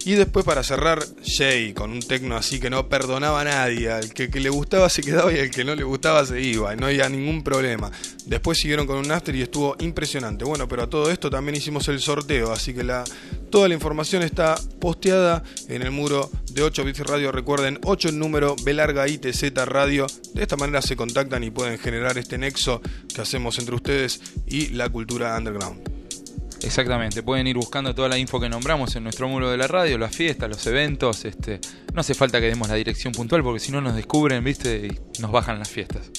Y 0.06 0.14
después 0.14 0.46
para 0.46 0.64
cerrar, 0.64 1.04
Jay 1.26 1.74
con 1.74 1.92
un 1.92 2.00
tecno 2.00 2.38
así 2.38 2.60
que 2.60 2.70
no 2.70 2.88
perdonaba 2.88 3.42
a 3.42 3.44
nadie, 3.44 3.92
al 3.92 4.14
que, 4.14 4.28
le 4.28 4.50
gustaba 4.50 4.90
se 4.90 5.02
quedaba 5.02 5.34
y 5.34 5.40
al 5.40 5.52
que 5.52 5.66
no 5.66 5.76
le 5.76 5.84
gustaba 5.84 6.26
se 6.26 6.42
iba, 6.42 6.74
y 6.74 6.78
no 6.78 6.86
había 6.86 7.10
ningún 7.10 7.44
problema. 7.44 7.92
Después 8.26 8.58
siguieron 8.58 8.88
con 8.88 8.98
un 8.98 9.12
after 9.12 9.36
y 9.36 9.42
estuvo 9.42 9.76
impresionante. 9.80 10.46
Bueno, 10.46 10.68
pero 10.68 10.84
a 10.84 10.90
todo 10.90 11.12
esto 11.12 11.30
también 11.30 11.58
hicimos 11.58 11.88
el 11.90 12.00
sorteo, 12.00 12.52
así 12.52 12.74
que 12.74 12.84
la, 12.84 13.04
toda 13.50 13.68
la 13.68 13.74
información 13.74 14.24
está 14.24 14.56
posteada 14.80 15.44
en 15.68 15.82
el 15.82 15.92
muro 15.92 16.30
de 16.52 16.64
8 16.64 16.86
bits 16.86 17.00
radio. 17.00 17.32
Recuerden, 17.34 17.80
8 17.84 18.10
el 18.10 18.20
número, 18.20 18.56
B 18.64 18.74
larga 18.74 19.08
ITZ 19.08 19.54
radio. 19.66 20.08
De 20.34 20.42
esta 20.42 20.56
manera 20.56 20.82
se 20.82 20.96
contactan 20.96 21.44
y 21.44 21.52
pueden 21.52 21.78
generar 21.78 22.18
este 22.18 22.38
nexo 22.38 22.82
que 23.14 23.22
hacemos 23.22 23.60
entre 23.60 23.76
ustedes 23.76 24.22
y 24.48 24.68
la 24.70 24.88
cultura 24.90 25.38
underground. 25.38 25.99
Exactamente, 26.62 27.24
pueden 27.24 27.48
ir 27.48 27.56
buscando 27.56 27.96
toda 27.96 28.10
la 28.10 28.18
info 28.18 28.40
que 28.40 28.50
nombramos 28.50 28.96
en 28.96 29.04
nuestro 29.04 29.28
muro 29.30 29.50
de 29.50 29.58
la 29.58 29.68
radio, 29.68 29.98
las 29.98 30.14
fiestas, 30.16 30.50
los 30.50 30.66
eventos, 30.68 31.24
este, 31.26 31.60
no 31.94 32.02
hace 32.02 32.14
falta 32.14 32.40
que 32.42 32.48
demos 32.48 32.68
la 32.68 32.76
dirección 32.76 33.14
puntual 33.14 33.44
porque 33.44 33.60
si 33.62 33.72
no 33.72 33.80
nos 33.80 33.96
descubren, 33.96 34.44
¿viste? 34.44 34.88
Y 34.88 35.22
nos 35.22 35.32
bajan 35.32 35.58
las 35.58 35.70
fiestas. 35.70 36.10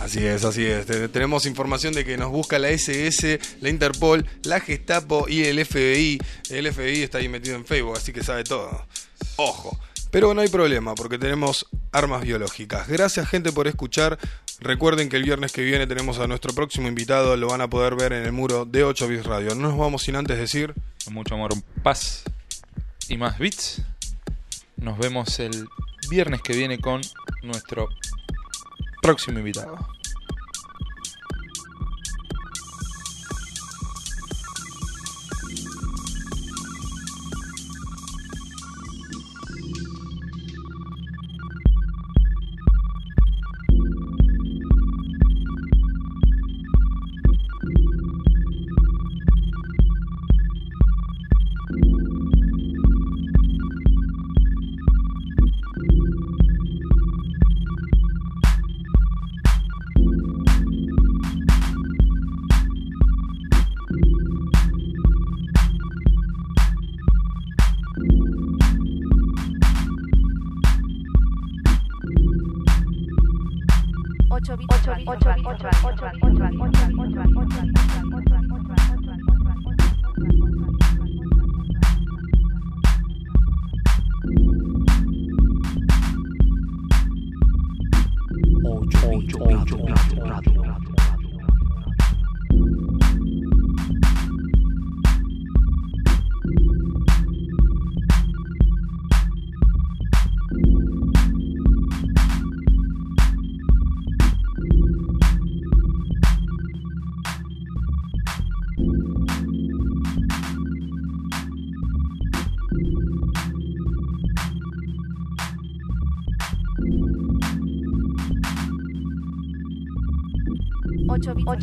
Así 0.00 0.26
es, 0.26 0.44
así 0.44 0.64
es. 0.66 0.84
Te- 0.86 1.08
Tenemos 1.08 1.46
información 1.46 1.94
de 1.94 2.04
que 2.04 2.16
nos 2.18 2.30
busca 2.30 2.58
la 2.58 2.68
SS, 2.68 3.38
la 3.60 3.70
Interpol, 3.70 4.26
la 4.42 4.60
Gestapo 4.60 5.26
y 5.28 5.44
el 5.44 5.64
FBI. 5.64 6.18
El 6.50 6.70
FBI 6.72 7.02
está 7.02 7.18
ahí 7.18 7.28
metido 7.28 7.56
en 7.56 7.64
Facebook, 7.64 7.96
así 7.96 8.12
que 8.12 8.22
sabe 8.22 8.44
todo. 8.44 8.86
Ojo. 9.36 9.78
Pero 10.10 10.34
no 10.34 10.40
hay 10.40 10.48
problema, 10.48 10.94
porque 10.94 11.18
tenemos 11.18 11.66
armas 11.92 12.22
biológicas. 12.22 12.88
Gracias, 12.88 13.28
gente, 13.28 13.52
por 13.52 13.66
escuchar. 13.68 14.18
Recuerden 14.60 15.08
que 15.08 15.16
el 15.16 15.22
viernes 15.22 15.52
que 15.52 15.62
viene 15.62 15.86
tenemos 15.86 16.18
a 16.18 16.26
nuestro 16.26 16.54
próximo 16.54 16.88
invitado. 16.88 17.36
Lo 17.36 17.48
van 17.48 17.60
a 17.60 17.68
poder 17.68 17.94
ver 17.94 18.12
en 18.12 18.24
el 18.24 18.32
muro 18.32 18.64
de 18.64 18.84
8 18.84 19.08
Bits 19.08 19.26
Radio. 19.26 19.54
No 19.54 19.68
nos 19.68 19.78
vamos 19.78 20.02
sin 20.02 20.16
antes 20.16 20.38
decir. 20.38 20.74
Mucho 21.10 21.34
amor, 21.34 21.52
paz 21.82 22.24
y 23.08 23.16
más 23.16 23.38
bits. 23.38 23.82
Nos 24.76 24.98
vemos 24.98 25.38
el 25.40 25.68
viernes 26.10 26.42
que 26.42 26.54
viene 26.54 26.78
con 26.78 27.00
nuestro 27.42 27.88
próximo 29.02 29.38
invitado. 29.38 29.95
8, 75.06 75.24
8, 75.24 75.46
8, 75.46 76.20
8 76.20 76.25